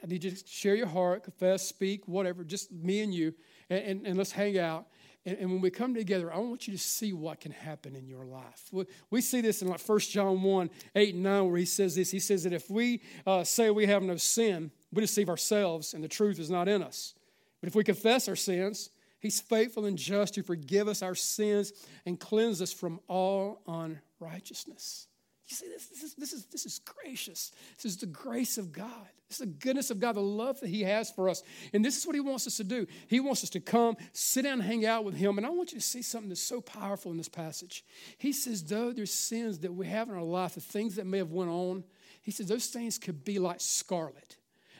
I 0.04 0.08
need 0.08 0.24
you 0.24 0.32
to 0.32 0.48
share 0.48 0.76
your 0.76 0.88
heart, 0.88 1.24
confess, 1.24 1.68
speak, 1.68 2.08
whatever, 2.08 2.44
just 2.44 2.72
me 2.72 3.02
and 3.02 3.14
you, 3.14 3.34
and, 3.70 3.80
and, 3.80 4.08
and 4.08 4.18
let's 4.18 4.32
hang 4.32 4.58
out. 4.60 4.88
And, 5.28 5.38
and, 5.40 5.52
when 5.52 5.60
we 5.60 5.70
come 5.70 5.94
together, 5.94 6.34
I 6.34 6.38
want 6.38 6.68
you 6.68 6.74
to 6.74 6.80
see 6.80 7.12
what 7.12 7.42
can 7.42 7.52
happen 7.52 7.98
in 7.98 8.08
your 8.08 8.24
life. 8.24 8.70
We, 8.72 8.86
we 9.10 9.20
see 9.20 9.42
this 9.42 9.62
in 9.62 9.68
like 9.68 9.82
1 9.82 10.00
John 10.00 10.42
1 10.42 10.70
8 10.96 11.14
and 11.16 11.24
9, 11.24 11.48
where 11.50 11.58
he 11.58 11.66
says 11.66 11.96
this. 11.96 12.10
He 12.10 12.22
says 12.22 12.46
that 12.46 12.54
if 12.54 12.70
we 12.70 13.02
uh, 13.26 13.44
say 13.44 13.70
we 13.70 13.88
have 13.88 14.04
no 14.04 14.16
sin, 14.16 14.72
we 14.94 15.02
deceive 15.02 15.28
ourselves 15.28 15.94
and 15.94 16.02
the 16.02 16.08
truth 16.08 16.40
is 16.40 16.50
not 16.50 16.70
in 16.70 16.82
us. 16.82 17.14
But 17.60 17.68
if 17.68 17.76
we 17.76 17.84
confess 17.84 18.30
our 18.30 18.38
sins, 18.38 18.90
he's 19.20 19.42
faithful 19.42 19.84
and 19.84 19.98
just 19.98 20.36
to 20.36 20.44
forgive 20.44 20.88
us 20.88 21.02
our 21.02 21.16
sins 21.16 21.74
and 22.06 22.18
cleanse 22.18 22.62
us 22.62 22.72
from 22.72 23.02
all 23.10 23.62
unrighteousness. 23.68 25.08
You 25.48 25.56
see, 25.56 25.68
this, 25.70 25.88
this, 25.88 26.04
is, 26.04 26.14
this, 26.16 26.34
is, 26.34 26.46
this 26.46 26.66
is 26.66 26.80
gracious. 26.80 27.52
This 27.78 27.94
is 27.94 27.98
the 27.98 28.06
grace 28.06 28.58
of 28.58 28.74
God. 28.74 29.08
This 29.30 29.40
is 29.40 29.46
the 29.46 29.54
goodness 29.54 29.90
of 29.90 30.00
God, 30.00 30.16
the 30.16 30.22
love 30.22 30.60
that 30.60 30.70
He 30.70 30.82
has 30.84 31.10
for 31.10 31.30
us. 31.30 31.42
And 31.74 31.84
this 31.84 31.98
is 31.98 32.06
what 32.06 32.16
He 32.16 32.20
wants 32.20 32.48
us 32.48 32.58
to 32.58 32.66
do. 32.66 32.86
He 33.08 33.22
wants 33.22 33.44
us 33.44 33.50
to 33.52 33.62
come, 33.62 33.96
sit 34.12 34.44
down, 34.44 34.60
hang 34.60 34.86
out 34.86 35.06
with 35.06 35.16
Him. 35.16 35.38
And 35.38 35.48
I 35.48 35.50
want 35.50 35.72
you 35.72 35.80
to 35.80 35.86
see 35.86 36.02
something 36.02 36.30
that's 36.30 36.42
so 36.42 36.60
powerful 36.60 37.12
in 37.12 37.18
this 37.18 37.30
passage. 37.30 37.86
He 38.18 38.34
says, 38.34 38.64
though 38.64 38.92
there's 38.92 39.14
sins 39.14 39.60
that 39.60 39.74
we 39.74 39.88
have 39.88 40.10
in 40.10 40.16
our 40.16 40.22
life, 40.22 40.56
the 40.56 40.62
things 40.62 40.96
that 40.96 41.06
may 41.06 41.20
have 41.20 41.32
went 41.32 41.50
on, 41.50 41.86
He 42.22 42.32
says 42.32 42.48
those 42.48 42.68
things 42.68 42.98
could 42.98 43.24
be 43.24 43.40
like 43.40 43.62
scarlet. 43.62 44.36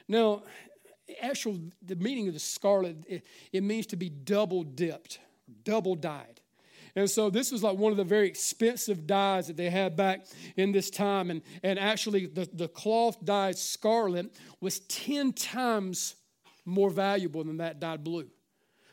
Now, 0.06 0.42
actual 1.22 1.58
the 1.82 1.96
meaning 1.96 2.28
of 2.28 2.34
the 2.34 2.40
scarlet, 2.40 2.96
it, 3.08 3.24
it 3.52 3.62
means 3.62 3.86
to 3.86 3.96
be 3.96 4.10
double 4.10 4.64
dipped, 4.64 5.18
double 5.64 5.94
dyed. 5.94 6.40
And 6.98 7.08
so 7.08 7.30
this 7.30 7.52
was 7.52 7.62
like 7.62 7.78
one 7.78 7.92
of 7.92 7.96
the 7.96 8.02
very 8.02 8.26
expensive 8.26 9.06
dyes 9.06 9.46
that 9.46 9.56
they 9.56 9.70
had 9.70 9.94
back 9.94 10.26
in 10.56 10.72
this 10.72 10.90
time. 10.90 11.30
And, 11.30 11.42
and 11.62 11.78
actually, 11.78 12.26
the, 12.26 12.48
the 12.52 12.66
cloth 12.66 13.24
dyed 13.24 13.56
scarlet 13.56 14.34
was 14.60 14.80
10 14.80 15.32
times 15.32 16.16
more 16.64 16.90
valuable 16.90 17.44
than 17.44 17.58
that 17.58 17.78
dyed 17.78 18.02
blue. 18.02 18.26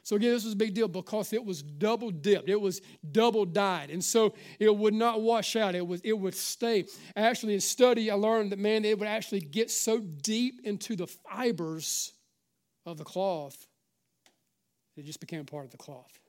So 0.04 0.18
again, 0.18 0.34
this 0.34 0.44
was 0.44 0.54
a 0.54 0.56
big 0.56 0.76
deal 0.76 0.88
because 0.88 1.34
it 1.34 1.44
was 1.44 1.64
double 1.64 2.12
dipped. 2.12 2.48
It 2.48 2.62
was 2.62 2.80
double 3.12 3.44
dyed. 3.44 3.90
And 3.90 4.04
so 4.04 4.36
it 4.60 4.76
would 4.76 4.94
not 4.94 5.24
wash 5.24 5.56
out. 5.56 5.74
It 5.74 5.88
was 5.88 6.00
it 6.02 6.14
would 6.14 6.36
stay. 6.36 6.86
Actually, 7.16 7.56
in 7.56 7.60
study, 7.60 8.12
I 8.12 8.14
learned 8.14 8.52
that 8.52 8.60
man, 8.60 8.86
it 8.86 9.00
would 9.00 9.08
actually 9.08 9.40
get 9.40 9.72
so 9.72 10.00
deep 10.00 10.62
into 10.64 10.96
the 10.96 11.08
fibers 11.08 12.14
of 12.86 13.00
the 13.00 13.04
cloth, 13.04 13.66
it 14.96 15.06
just 15.06 15.20
became 15.20 15.44
part 15.44 15.66
of 15.66 15.72
the 15.72 15.78
cloth. 15.78 16.20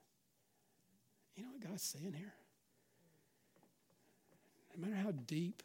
God's 1.66 1.82
saying 1.82 2.14
here? 2.16 2.32
No 4.76 4.86
matter 4.86 5.00
how 5.00 5.10
deep 5.10 5.62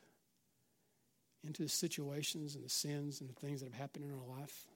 into 1.44 1.64
the 1.64 1.70
situations 1.70 2.56
and 2.56 2.64
the 2.64 2.70
sins 2.70 3.20
and 3.20 3.30
the 3.30 3.34
things 3.34 3.62
that 3.62 3.72
have 3.72 3.80
happened 3.80 4.06
in 4.06 4.12
our 4.12 4.40
life, 4.40 4.68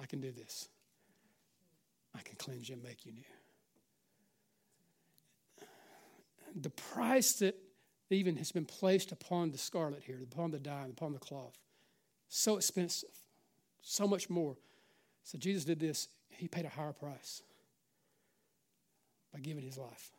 I 0.00 0.06
can 0.06 0.20
do 0.20 0.30
this. 0.30 0.68
I 2.14 2.20
can 2.20 2.36
cleanse 2.36 2.68
you 2.68 2.74
and 2.74 2.82
make 2.82 3.04
you 3.04 3.12
new. 3.12 3.24
The 6.60 6.70
price 6.70 7.34
that 7.34 7.56
even 8.10 8.36
has 8.36 8.52
been 8.52 8.64
placed 8.64 9.12
upon 9.12 9.50
the 9.50 9.58
scarlet 9.58 10.02
here, 10.04 10.20
upon 10.22 10.50
the 10.50 10.58
dye, 10.58 10.86
upon 10.88 11.12
the 11.12 11.18
cloth, 11.18 11.58
so 12.28 12.56
expensive, 12.56 13.10
so 13.82 14.06
much 14.06 14.30
more. 14.30 14.56
So 15.24 15.36
Jesus 15.36 15.64
did 15.64 15.80
this. 15.80 16.08
He 16.30 16.48
paid 16.48 16.64
a 16.64 16.70
higher 16.70 16.92
price 16.92 17.42
by 19.38 19.42
giving 19.42 19.64
his 19.64 19.78
life. 19.78 20.10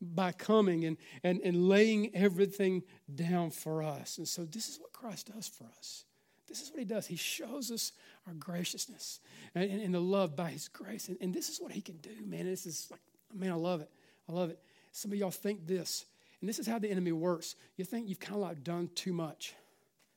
By 0.00 0.32
coming 0.32 0.84
and, 0.84 0.96
and, 1.24 1.40
and 1.42 1.68
laying 1.68 2.14
everything 2.14 2.82
down 3.14 3.50
for 3.50 3.82
us. 3.82 4.18
And 4.18 4.28
so 4.28 4.44
this 4.44 4.68
is 4.68 4.78
what 4.78 4.92
Christ 4.92 5.32
does 5.34 5.48
for 5.48 5.64
us. 5.78 6.04
This 6.46 6.62
is 6.62 6.70
what 6.70 6.78
he 6.78 6.84
does. 6.84 7.06
He 7.06 7.16
shows 7.16 7.70
us 7.70 7.92
our 8.26 8.34
graciousness 8.34 9.20
and, 9.54 9.70
and, 9.70 9.80
and 9.82 9.94
the 9.94 10.00
love 10.00 10.36
by 10.36 10.50
his 10.50 10.68
grace. 10.68 11.08
And, 11.08 11.16
and 11.20 11.34
this 11.34 11.48
is 11.48 11.60
what 11.60 11.72
he 11.72 11.80
can 11.80 11.96
do, 11.96 12.14
man. 12.24 12.44
This 12.44 12.66
is 12.66 12.88
like, 12.90 13.00
man, 13.34 13.52
I 13.52 13.56
love 13.56 13.80
it. 13.80 13.90
I 14.28 14.32
love 14.32 14.50
it. 14.50 14.60
Some 14.92 15.12
of 15.12 15.18
y'all 15.18 15.30
think 15.30 15.66
this, 15.66 16.04
and 16.40 16.48
this 16.48 16.58
is 16.58 16.66
how 16.66 16.78
the 16.78 16.90
enemy 16.90 17.12
works. 17.12 17.56
You 17.76 17.84
think 17.84 18.08
you've 18.08 18.20
kind 18.20 18.36
of 18.36 18.42
like 18.42 18.62
done 18.62 18.90
too 18.94 19.12
much. 19.12 19.54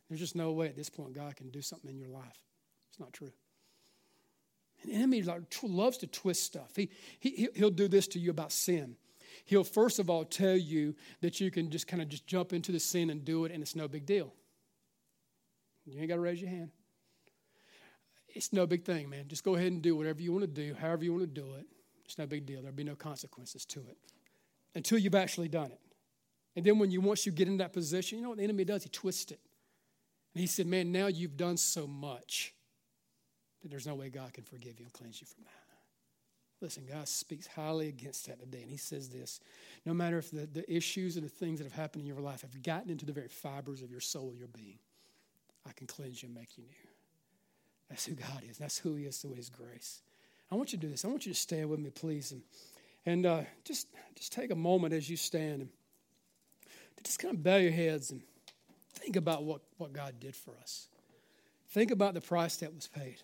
There's 0.09 0.19
just 0.19 0.35
no 0.35 0.51
way 0.51 0.67
at 0.67 0.75
this 0.75 0.89
point 0.89 1.13
God 1.13 1.35
can 1.35 1.49
do 1.49 1.61
something 1.61 1.89
in 1.89 1.99
your 1.99 2.09
life. 2.09 2.43
It's 2.89 2.99
not 2.99 3.13
true. 3.13 3.31
An 4.83 4.91
enemy 4.91 5.23
loves 5.63 5.97
to 5.97 6.07
twist 6.07 6.43
stuff. 6.43 6.75
He, 6.75 6.89
he, 7.19 7.49
he'll 7.55 7.69
do 7.69 7.87
this 7.87 8.07
to 8.09 8.19
you 8.19 8.31
about 8.31 8.51
sin. 8.51 8.95
He'll 9.45 9.63
first 9.63 9.99
of 9.99 10.09
all 10.09 10.25
tell 10.25 10.55
you 10.55 10.95
that 11.21 11.39
you 11.39 11.51
can 11.51 11.69
just 11.69 11.87
kind 11.87 12.01
of 12.01 12.09
just 12.09 12.27
jump 12.27 12.53
into 12.53 12.71
the 12.71 12.79
sin 12.79 13.09
and 13.09 13.25
do 13.25 13.45
it, 13.45 13.51
and 13.51 13.61
it's 13.61 13.75
no 13.75 13.87
big 13.87 14.05
deal. 14.05 14.33
You 15.85 15.99
ain't 15.99 16.09
got 16.09 16.15
to 16.15 16.21
raise 16.21 16.39
your 16.39 16.49
hand. 16.49 16.69
It's 18.27 18.53
no 18.53 18.67
big 18.67 18.85
thing, 18.85 19.09
man. 19.09 19.27
Just 19.27 19.43
go 19.43 19.55
ahead 19.55 19.71
and 19.71 19.81
do 19.81 19.95
whatever 19.95 20.21
you 20.21 20.31
want 20.31 20.43
to 20.43 20.47
do, 20.47 20.75
however 20.75 21.03
you 21.03 21.13
want 21.13 21.23
to 21.23 21.41
do 21.41 21.55
it. 21.55 21.65
It's 22.05 22.17
no 22.17 22.25
big 22.25 22.45
deal. 22.45 22.61
There'll 22.61 22.75
be 22.75 22.83
no 22.83 22.95
consequences 22.95 23.65
to 23.65 23.79
it 23.79 23.97
until 24.75 24.97
you've 24.97 25.15
actually 25.15 25.47
done 25.47 25.71
it. 25.71 25.81
And 26.55 26.65
then 26.65 26.79
when 26.79 26.91
you 26.91 27.01
once 27.01 27.25
you 27.25 27.31
get 27.31 27.47
in 27.47 27.57
that 27.57 27.73
position, 27.73 28.17
you 28.17 28.23
know 28.23 28.29
what 28.29 28.37
the 28.37 28.43
enemy 28.43 28.65
does? 28.65 28.83
He 28.83 28.89
twists 28.89 29.31
it. 29.31 29.39
And 30.33 30.41
he 30.41 30.47
said, 30.47 30.67
Man, 30.67 30.91
now 30.91 31.07
you've 31.07 31.37
done 31.37 31.57
so 31.57 31.87
much 31.87 32.53
that 33.61 33.69
there's 33.69 33.87
no 33.87 33.95
way 33.95 34.09
God 34.09 34.33
can 34.33 34.43
forgive 34.43 34.79
you 34.79 34.85
and 34.85 34.93
cleanse 34.93 35.21
you 35.21 35.27
from 35.27 35.43
that. 35.43 35.51
Listen, 36.61 36.83
God 36.89 37.07
speaks 37.07 37.47
highly 37.47 37.87
against 37.87 38.27
that 38.27 38.39
today. 38.39 38.61
And 38.61 38.69
he 38.69 38.77
says 38.77 39.09
this 39.09 39.39
no 39.85 39.93
matter 39.93 40.17
if 40.17 40.31
the, 40.31 40.45
the 40.45 40.71
issues 40.71 41.15
and 41.15 41.25
the 41.25 41.29
things 41.29 41.59
that 41.59 41.65
have 41.65 41.73
happened 41.73 42.01
in 42.01 42.07
your 42.07 42.19
life 42.19 42.41
have 42.41 42.61
gotten 42.63 42.89
into 42.89 43.05
the 43.05 43.13
very 43.13 43.29
fibers 43.29 43.81
of 43.81 43.91
your 43.91 44.01
soul, 44.01 44.33
your 44.37 44.49
being, 44.49 44.79
I 45.67 45.71
can 45.71 45.87
cleanse 45.87 46.21
you 46.21 46.27
and 46.27 46.35
make 46.35 46.57
you 46.57 46.63
new. 46.63 46.89
That's 47.89 48.05
who 48.05 48.15
God 48.15 48.43
is. 48.49 48.57
That's 48.57 48.77
who 48.77 48.95
He 48.95 49.05
is 49.05 49.17
through 49.17 49.35
His 49.35 49.49
grace. 49.49 50.01
I 50.51 50.55
want 50.55 50.73
you 50.73 50.79
to 50.79 50.85
do 50.85 50.91
this. 50.91 51.05
I 51.05 51.07
want 51.07 51.25
you 51.25 51.33
to 51.33 51.39
stand 51.39 51.69
with 51.69 51.79
me, 51.79 51.89
please, 51.89 52.31
and 52.31 52.41
and 53.05 53.25
uh, 53.25 53.41
just 53.63 53.87
just 54.15 54.33
take 54.33 54.51
a 54.51 54.55
moment 54.55 54.93
as 54.93 55.09
you 55.09 55.15
stand 55.15 55.61
and 55.61 55.69
just 57.03 57.19
kind 57.19 57.33
of 57.33 57.43
bow 57.43 57.57
your 57.57 57.71
heads 57.71 58.11
and 58.11 58.21
think 58.93 59.15
about 59.15 59.43
what, 59.43 59.61
what 59.77 59.93
God 59.93 60.19
did 60.19 60.35
for 60.35 60.53
us. 60.61 60.87
Think 61.69 61.91
about 61.91 62.13
the 62.13 62.21
price 62.21 62.57
that 62.57 62.73
was 62.73 62.87
paid. 62.87 63.21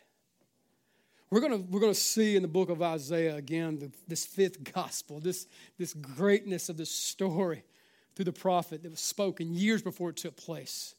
We're 1.36 1.42
going 1.42 1.52
to 1.52 1.70
we're 1.70 1.82
going 1.82 1.94
to 1.94 2.00
see 2.00 2.38
in 2.38 2.44
the 2.44 2.48
book 2.48 2.70
of 2.70 2.82
Isaiah 2.82 3.36
again 3.36 3.78
the, 3.78 3.92
this 4.08 4.26
fifth 4.26 4.74
gospel, 4.74 5.20
this, 5.20 5.48
this 5.78 5.94
greatness 5.94 6.70
of 6.70 6.78
this 6.78 6.90
story 6.90 7.66
through 8.16 8.24
the 8.24 8.32
prophet 8.32 8.84
that 8.84 8.90
was 8.90 9.02
spoken 9.02 9.54
years 9.54 9.82
before 9.82 10.12
it 10.12 10.16
took 10.16 10.38
place 10.38 10.96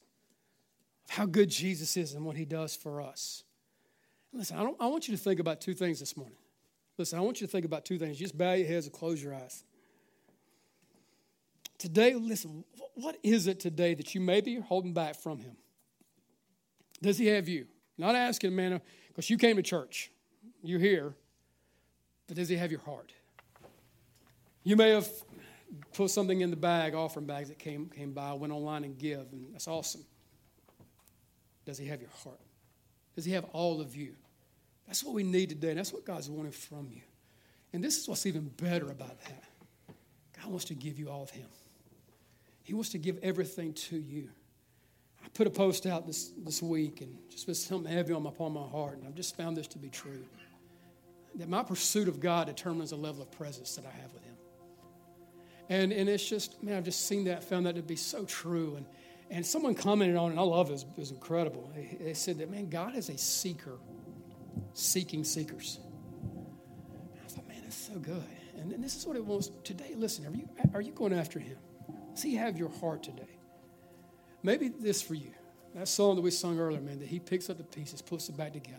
of 1.09 1.17
how 1.17 1.25
good 1.25 1.49
Jesus 1.49 1.97
is 1.97 2.13
and 2.13 2.23
what 2.23 2.37
he 2.37 2.45
does 2.45 2.77
for 2.77 3.01
us. 3.01 3.45
Listen, 4.31 4.59
I, 4.59 4.63
don't, 4.63 4.77
I 4.79 4.89
want 4.89 5.09
you 5.09 5.17
to 5.17 5.23
think 5.23 5.41
about 5.41 5.63
two 5.63 5.73
things 5.73 6.01
this 6.01 6.19
morning. 6.19 6.37
Listen, 6.99 7.19
I 7.19 7.23
want 7.23 7.41
you 7.41 7.47
to 7.47 7.51
think 7.51 7.65
about 7.65 7.87
two 7.87 7.99
things. 7.99 8.19
Just 8.19 8.37
bow 8.37 8.53
your 8.53 8.67
heads 8.67 8.85
and 8.85 8.95
close 8.95 9.23
your 9.23 9.35
eyes. 9.35 9.65
Today, 11.79 12.13
listen, 12.13 12.63
what 12.93 13.17
is 13.23 13.47
it 13.47 13.59
today 13.59 13.95
that 13.95 14.15
you 14.15 14.21
maybe 14.21 14.59
are 14.59 14.61
holding 14.61 14.93
back 14.93 15.17
from 15.17 15.39
him? 15.39 15.57
Does 17.01 17.17
he 17.17 17.29
have 17.29 17.49
you? 17.49 17.69
Not 17.97 18.15
asking, 18.15 18.55
man, 18.55 18.83
because 19.09 19.31
you 19.31 19.39
came 19.39 19.57
to 19.57 19.63
church. 19.63 20.11
You're 20.67 20.81
here. 20.81 21.15
But 22.27 22.37
does 22.37 22.49
he 22.49 22.57
have 22.57 22.71
your 22.71 22.81
heart? 22.81 23.13
You 24.65 24.75
may 24.77 24.91
have 24.91 25.09
put 25.95 26.11
something 26.11 26.41
in 26.41 26.51
the 26.51 26.57
bag, 26.57 26.95
offering 26.95 27.27
bags 27.27 27.49
that 27.49 27.59
came, 27.59 27.89
came 27.89 28.13
by, 28.13 28.33
went 28.33 28.53
online 28.53 28.85
and 28.85 28.99
give, 28.99 29.27
and 29.33 29.53
that's 29.53 29.69
awesome. 29.69 30.05
Does 31.65 31.79
He 31.79 31.87
have 31.87 32.01
your 32.01 32.11
heart? 32.25 32.41
Does 33.15 33.25
He 33.25 33.33
have 33.33 33.45
all 33.53 33.81
of 33.81 33.95
you? 33.95 34.15
That's 34.87 35.03
what 35.05 35.15
we 35.15 35.23
need 35.23 35.51
today, 35.51 35.71
and 35.71 35.79
that's 35.79 35.93
what 35.93 36.05
God's 36.05 36.31
wanting 36.31 36.53
from 36.53 36.89
you. 36.91 37.03
And 37.73 37.83
this 37.83 37.99
is 37.99 38.09
what's 38.09 38.27
even 38.27 38.51
better 38.57 38.87
about 38.87 39.21
that. 39.21 39.45
God 40.41 40.51
wants 40.51 40.65
to 40.67 40.75
give 40.75 40.99
you 40.99 41.11
all 41.11 41.23
of 41.23 41.31
Him, 41.31 41.49
He 42.63 42.75
wants 42.75 42.91
to 42.91 42.99
give 42.99 43.19
everything 43.23 43.73
to 43.75 43.97
you. 43.97 44.29
I 45.25 45.29
put 45.31 45.49
a 45.49 45.51
post 45.51 45.87
out 45.87 46.07
this, 46.07 46.31
this 46.39 46.63
week 46.63 47.01
and 47.01 47.19
just 47.31 47.49
was 47.49 47.63
something 47.63 47.93
heavy 47.93 48.13
on 48.13 48.23
my, 48.23 48.31
upon 48.31 48.53
my 48.53 48.67
heart, 48.67 48.99
and 48.99 49.07
I've 49.09 49.15
just 49.15 49.37
found 49.37 49.57
this 49.57 49.67
to 49.69 49.79
be 49.79 49.89
true. 49.89 50.25
That 51.37 51.49
my 51.49 51.63
pursuit 51.63 52.09
of 52.09 52.21
God 52.21 52.47
determines 52.47 52.91
the 52.91 52.97
level 52.97 53.23
of 53.23 53.31
presence 53.31 53.77
that 53.77 53.85
I 53.85 53.91
have 53.91 54.13
with 54.13 54.25
Him. 54.25 54.35
And, 55.69 55.93
and 55.93 56.09
it's 56.09 56.27
just, 56.27 56.63
man, 56.63 56.77
I've 56.77 56.85
just 56.85 57.07
seen 57.07 57.25
that, 57.25 57.45
found 57.45 57.67
that 57.67 57.75
to 57.77 57.83
be 57.83 57.97
so 57.97 58.25
true. 58.25 58.77
And, 58.77 58.87
and 59.31 59.45
someone 59.45 59.75
commented 59.75 60.17
on 60.17 60.29
it, 60.29 60.31
and 60.31 60.41
I 60.41 60.45
love 60.45 60.71
it, 60.71 60.83
it 60.83 60.99
was 60.99 61.11
incredible. 61.11 61.71
They 62.01 62.15
said 62.15 62.39
that, 62.39 62.51
man, 62.51 62.71
God 62.71 62.97
is 62.97 63.09
a 63.09 63.19
seeker, 63.19 63.79
seeking 64.73 65.25
seekers. 65.25 65.79
I 67.25 67.29
thought, 67.29 67.49
man, 67.49 67.61
that's 67.63 67.77
so 67.77 67.99
good. 67.99 68.25
And, 68.59 68.73
and 68.73 68.83
this 68.83 68.97
is 68.97 69.07
what 69.07 69.17
it 69.17 69.25
wants 69.25 69.51
today. 69.65 69.95
Listen, 69.97 70.27
are 70.27 70.35
you, 70.35 70.49
are 70.75 70.81
you 70.81 70.93
going 70.93 71.13
after 71.13 71.39
Him? 71.39 71.59
Does 72.15 72.23
He 72.23 72.37
have 72.37 72.57
your 72.57 72.71
heart 72.71 73.03
today? 73.03 73.39
Maybe 74.43 74.69
this 74.69 75.03
for 75.03 75.15
you. 75.15 75.33
That 75.75 75.89
song 75.89 76.17
that 76.17 76.23
we 76.23 76.31
sung 76.31 76.59
earlier, 76.59 76.81
man, 76.81 77.01
that 77.01 77.09
He 77.09 77.19
picks 77.19 77.51
up 77.51 77.59
the 77.59 77.65
pieces, 77.65 78.01
puts 78.01 78.29
it 78.31 78.37
back 78.37 78.55
together. 78.55 78.79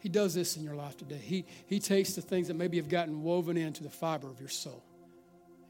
He 0.00 0.08
does 0.08 0.34
this 0.34 0.56
in 0.56 0.64
your 0.64 0.74
life 0.74 0.96
today. 0.96 1.20
He, 1.22 1.44
he 1.66 1.78
takes 1.78 2.14
the 2.14 2.22
things 2.22 2.48
that 2.48 2.54
maybe 2.54 2.78
have 2.78 2.88
gotten 2.88 3.22
woven 3.22 3.56
into 3.56 3.82
the 3.84 3.90
fiber 3.90 4.28
of 4.28 4.40
your 4.40 4.48
soul 4.48 4.82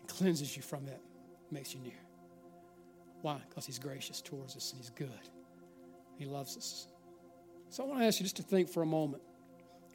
and 0.01 0.09
cleanses 0.09 0.57
you 0.57 0.63
from 0.63 0.87
that, 0.87 1.01
makes 1.51 1.75
you 1.75 1.81
new. 1.81 1.93
Why? 3.23 3.41
Because 3.49 3.67
He's 3.67 3.79
gracious 3.79 4.21
towards 4.21 4.57
us 4.57 4.71
and 4.71 4.81
He's 4.81 4.91
good. 4.91 5.11
He 6.17 6.27
loves 6.27 6.57
us. 6.57 6.87
So 7.71 7.85
I 7.85 7.87
want 7.87 8.01
to 8.01 8.07
ask 8.07 8.21
you 8.21 8.25
just 8.25 8.37
to 8.37 8.43
think 8.43 8.69
for 8.69 8.83
a 8.83 8.87
moment. 8.87 9.23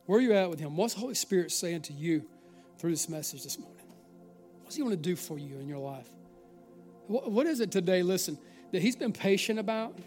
Where 0.06 0.20
are 0.20 0.22
you 0.22 0.34
at 0.34 0.50
with 0.50 0.60
Him? 0.60 0.76
What's 0.76 0.94
the 0.94 1.00
Holy 1.00 1.16
Spirit 1.16 1.52
saying 1.52 1.84
to 1.84 1.94
you 1.94 2.26
through 2.78 2.92
this 2.92 3.10
message 3.10 3.44
this 3.44 3.58
morning? 3.58 3.86
What 4.60 4.68
does 4.68 4.76
He 4.76 4.84
want 4.84 4.94
to 4.94 5.02
do 5.02 5.16
for 5.16 5.40
you 5.40 5.60
in 5.60 5.68
your 5.68 5.80
life? 5.80 6.10
What 7.08 7.48
is 7.48 7.60
it 7.60 7.72
today, 7.72 8.04
listen, 8.04 8.38
that 8.72 8.82
He's 8.82 8.96
been 8.96 9.14
patient 9.14 9.60
about? 9.60 9.98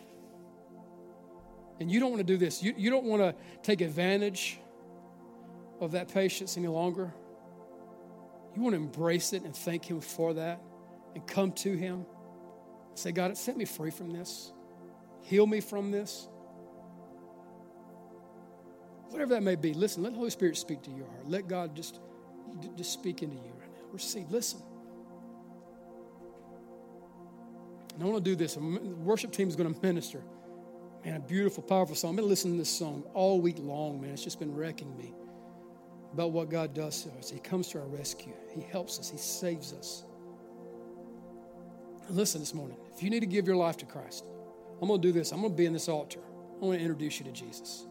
And 1.81 1.91
you 1.91 2.01
don't 2.01 2.11
want 2.11 2.21
to 2.21 2.33
do 2.33 2.37
this. 2.37 2.63
You, 2.63 2.75
you 2.77 2.91
don't 2.91 3.05
want 3.05 3.23
to 3.23 3.35
take 3.63 3.81
advantage 3.81 4.59
of 5.81 5.93
that 5.93 6.13
patience 6.13 6.57
any 6.57 6.67
longer. 6.67 7.13
You 8.57 8.63
want 8.63 8.75
to 8.75 8.81
embrace 8.81 9.33
it 9.33 9.43
and 9.43 9.55
thank 9.55 9.85
Him 9.85 10.01
for 10.01 10.35
that 10.35 10.61
and 11.15 11.27
come 11.27 11.53
to 11.53 11.77
Him. 11.77 12.05
and 12.89 12.99
Say, 12.99 13.13
God, 13.13 13.37
set 13.37 13.57
me 13.57 13.65
free 13.65 13.91
from 13.91 14.11
this. 14.13 14.53
Heal 15.23 15.47
me 15.47 15.61
from 15.61 15.91
this. 15.91 16.29
Whatever 19.11 19.35
that 19.35 19.43
may 19.43 19.57
be, 19.57 19.73
listen, 19.73 20.03
let 20.03 20.13
the 20.13 20.19
Holy 20.19 20.31
Spirit 20.31 20.57
speak 20.57 20.83
to 20.83 20.91
your 20.91 21.07
heart. 21.07 21.29
Let 21.29 21.49
God 21.49 21.75
just, 21.75 22.01
just 22.77 22.93
speak 22.93 23.23
into 23.23 23.37
you 23.37 23.53
right 23.59 23.73
now. 23.73 23.81
Receive, 23.93 24.31
listen. 24.31 24.61
And 27.95 28.03
I 28.03 28.07
want 28.07 28.23
to 28.23 28.31
do 28.31 28.37
this. 28.37 28.57
Worship 28.57 29.33
team 29.33 29.49
is 29.49 29.57
going 29.57 29.73
to 29.73 29.81
minister. 29.81 30.23
Man, 31.05 31.15
a 31.15 31.21
beautiful, 31.21 31.63
powerful 31.63 31.95
song. 31.95 32.11
I've 32.11 32.17
been 32.17 32.29
listening 32.29 32.55
to 32.55 32.59
this 32.59 32.71
song 32.71 33.05
all 33.15 33.41
week 33.41 33.57
long, 33.61 34.01
man. 34.01 34.11
It's 34.11 34.25
just 34.25 34.39
been 34.39 34.55
wrecking 34.55 34.97
me 34.97 35.15
about 36.13 36.33
what 36.33 36.51
God 36.51 36.75
does 36.75 37.05
to 37.05 37.11
us. 37.19 37.31
He 37.31 37.39
comes 37.39 37.69
to 37.69 37.81
our 37.81 37.87
rescue, 37.87 38.35
He 38.55 38.61
helps 38.61 38.99
us, 38.99 39.09
He 39.09 39.19
saves 39.19 39.73
us. 39.73 40.05
Listen 42.11 42.41
this 42.41 42.55
morning. 42.55 42.79
If 42.97 43.03
you 43.03 43.11
need 43.11 43.21
to 43.21 43.27
give 43.27 43.47
your 43.47 43.57
life 43.57 43.77
to 43.79 43.87
Christ, 43.87 44.25
I'm 44.81 44.89
going 44.89 45.01
to 45.01 45.09
do 45.09 45.13
this. 45.13 45.31
I'm 45.31 45.41
going 45.41 45.53
to 45.53 45.57
be 45.57 45.67
in 45.67 45.75
this 45.75 45.89
altar. 45.89 46.21
I 46.61 46.65
want 46.65 46.79
to 46.79 46.83
introduce 46.83 47.19
you 47.21 47.27
to 47.27 47.33
Jesus. 47.33 47.87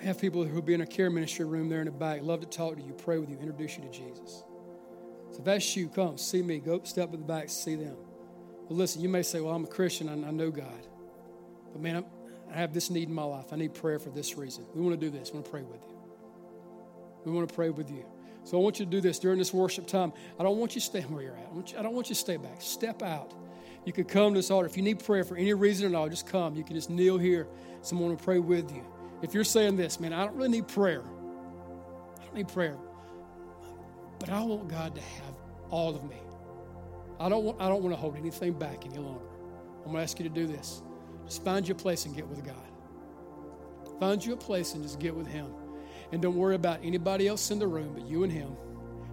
I 0.00 0.04
have 0.06 0.18
people 0.18 0.44
who 0.44 0.54
will 0.54 0.62
be 0.62 0.74
in 0.74 0.80
a 0.80 0.86
care 0.86 1.10
ministry 1.10 1.44
room 1.44 1.68
there 1.68 1.80
in 1.80 1.84
the 1.84 1.92
back, 1.92 2.22
love 2.22 2.40
to 2.40 2.46
talk 2.46 2.76
to 2.76 2.82
you, 2.82 2.92
pray 2.92 3.18
with 3.18 3.28
you, 3.28 3.36
introduce 3.38 3.76
you 3.76 3.84
to 3.84 3.90
Jesus. 3.90 4.42
So 5.30 5.38
if 5.38 5.44
that's 5.44 5.76
you, 5.76 5.88
come, 5.88 6.18
see 6.18 6.42
me, 6.42 6.58
go 6.58 6.80
step 6.82 7.12
in 7.12 7.20
the 7.20 7.26
back, 7.26 7.50
see 7.50 7.76
them. 7.76 7.96
Well, 8.68 8.78
listen, 8.78 9.00
you 9.00 9.08
may 9.08 9.22
say, 9.22 9.40
well, 9.40 9.54
I'm 9.54 9.64
a 9.64 9.68
Christian, 9.68 10.08
I 10.08 10.30
know 10.30 10.50
God. 10.50 10.86
But 11.72 11.82
man, 11.82 11.96
I'm, 11.96 12.04
I 12.52 12.56
have 12.58 12.74
this 12.74 12.90
need 12.90 13.08
in 13.08 13.14
my 13.14 13.24
life. 13.24 13.52
I 13.52 13.56
need 13.56 13.74
prayer 13.74 13.98
for 13.98 14.10
this 14.10 14.36
reason. 14.36 14.64
We 14.74 14.82
want 14.82 14.98
to 14.98 15.06
do 15.06 15.10
this. 15.10 15.30
We 15.30 15.34
want 15.34 15.46
to 15.46 15.50
pray 15.50 15.62
with 15.62 15.82
you. 15.82 15.96
We 17.24 17.32
want 17.32 17.48
to 17.48 17.54
pray 17.54 17.70
with 17.70 17.90
you. 17.90 18.04
So 18.44 18.58
I 18.58 18.60
want 18.60 18.78
you 18.78 18.84
to 18.84 18.90
do 18.90 19.00
this 19.00 19.18
during 19.18 19.38
this 19.38 19.54
worship 19.54 19.86
time. 19.86 20.12
I 20.38 20.42
don't 20.42 20.58
want 20.58 20.74
you 20.74 20.80
to 20.80 20.86
stay 20.86 21.02
where 21.02 21.22
you're 21.22 21.36
at. 21.36 21.48
I, 21.52 21.56
you, 21.56 21.78
I 21.78 21.82
don't 21.82 21.94
want 21.94 22.08
you 22.08 22.14
to 22.14 22.20
stay 22.20 22.36
back. 22.36 22.60
Step 22.60 23.02
out. 23.02 23.32
You 23.84 23.92
could 23.92 24.08
come 24.08 24.34
to 24.34 24.38
this 24.38 24.50
altar. 24.50 24.66
If 24.66 24.76
you 24.76 24.82
need 24.82 25.04
prayer 25.04 25.24
for 25.24 25.36
any 25.36 25.54
reason 25.54 25.86
at 25.86 25.94
all, 25.96 26.08
just 26.08 26.26
come. 26.26 26.54
You 26.54 26.64
can 26.64 26.74
just 26.74 26.90
kneel 26.90 27.18
here. 27.18 27.46
Someone 27.82 28.10
will 28.10 28.16
pray 28.16 28.38
with 28.38 28.72
you. 28.72 28.84
If 29.22 29.34
you're 29.34 29.44
saying 29.44 29.76
this, 29.76 30.00
man, 30.00 30.12
I 30.12 30.24
don't 30.24 30.36
really 30.36 30.50
need 30.50 30.68
prayer. 30.68 31.02
I 32.20 32.24
don't 32.24 32.34
need 32.34 32.48
prayer. 32.48 32.76
But 34.18 34.30
I 34.30 34.40
want 34.42 34.68
God 34.68 34.94
to 34.94 35.00
have 35.00 35.34
all 35.70 35.94
of 35.94 36.04
me. 36.04 36.16
I 37.18 37.28
don't 37.28 37.44
want, 37.44 37.60
I 37.60 37.68
don't 37.68 37.82
want 37.82 37.94
to 37.94 38.00
hold 38.00 38.16
anything 38.16 38.52
back 38.52 38.84
any 38.84 38.98
longer. 38.98 39.24
I'm 39.78 39.92
going 39.92 39.96
to 39.96 40.02
ask 40.02 40.18
you 40.18 40.28
to 40.28 40.34
do 40.34 40.46
this. 40.46 40.82
Just 41.24 41.44
find 41.44 41.66
you 41.66 41.74
a 41.74 41.78
place 41.78 42.06
and 42.06 42.14
get 42.14 42.26
with 42.26 42.44
God. 42.44 42.54
Find 44.00 44.24
you 44.24 44.32
a 44.32 44.36
place 44.36 44.74
and 44.74 44.82
just 44.82 44.98
get 44.98 45.14
with 45.14 45.26
Him. 45.26 45.46
And 46.10 46.20
don't 46.20 46.36
worry 46.36 46.54
about 46.54 46.80
anybody 46.82 47.28
else 47.28 47.50
in 47.50 47.58
the 47.58 47.66
room 47.66 47.94
but 47.94 48.06
you 48.06 48.24
and 48.24 48.32
Him. 48.32 48.56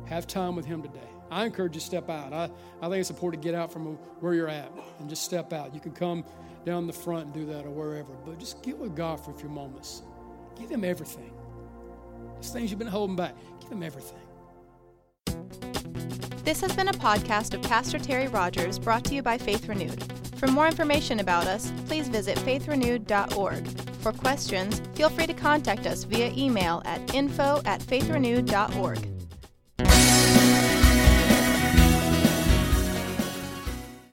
Have 0.06 0.28
time 0.28 0.56
with 0.56 0.66
Him 0.66 0.82
today. 0.82 1.00
I 1.32 1.46
encourage 1.46 1.76
you 1.76 1.80
to 1.80 1.86
step 1.86 2.10
out. 2.10 2.34
I, 2.34 2.50
I 2.82 2.90
think 2.90 3.02
it's 3.02 3.10
important 3.10 3.44
to 3.44 3.48
get 3.48 3.56
out 3.56 3.72
from 3.72 3.96
where 4.20 4.34
you're 4.34 4.50
at 4.50 4.72
and 5.00 5.10
just 5.10 5.24
step 5.24 5.54
out. 5.54 5.74
You 5.74 5.80
can 5.80 5.92
come 5.92 6.26
down 6.66 6.88
the 6.88 6.94
front 6.94 7.26
and 7.26 7.34
do 7.34 7.46
that 7.46 7.66
or 7.66 7.70
wherever, 7.70 8.14
but 8.26 8.40
just 8.40 8.64
get 8.64 8.78
with 8.78 8.96
God 8.96 9.24
for 9.24 9.32
a 9.32 9.34
few 9.36 9.50
moments. 9.50 10.02
Give 10.60 10.70
Him 10.70 10.84
everything. 10.84 11.32
Those 12.36 12.50
things 12.52 12.72
you've 12.72 12.80
been 12.80 12.88
holding 12.88 13.16
back, 13.16 13.36
give 13.62 13.72
Him 13.72 13.84
everything. 13.84 14.18
This 16.44 16.62
has 16.62 16.76
been 16.76 16.88
a 16.88 16.94
podcast 16.94 17.54
of 17.54 17.62
Pastor 17.62 18.00
Terry 18.00 18.28
Rogers 18.28 18.80
brought 18.80 19.04
to 19.06 19.14
you 19.14 19.22
by 19.22 19.38
Faith 19.38 19.68
Renewed. 19.68 20.29
For 20.40 20.48
more 20.48 20.68
information 20.68 21.20
about 21.20 21.48
us, 21.48 21.70
please 21.86 22.08
visit 22.08 22.38
faithrenewed.org. 22.38 23.68
For 24.00 24.14
questions, 24.14 24.82
feel 24.96 25.10
free 25.10 25.28
to 25.28 25.34
contact 25.34 25.86
us 25.86 26.06
via 26.06 26.32
email 26.32 26.82
at 26.86 27.14
info 27.14 27.62
at 27.66 27.82
faithrenewed.org. 27.82 29.19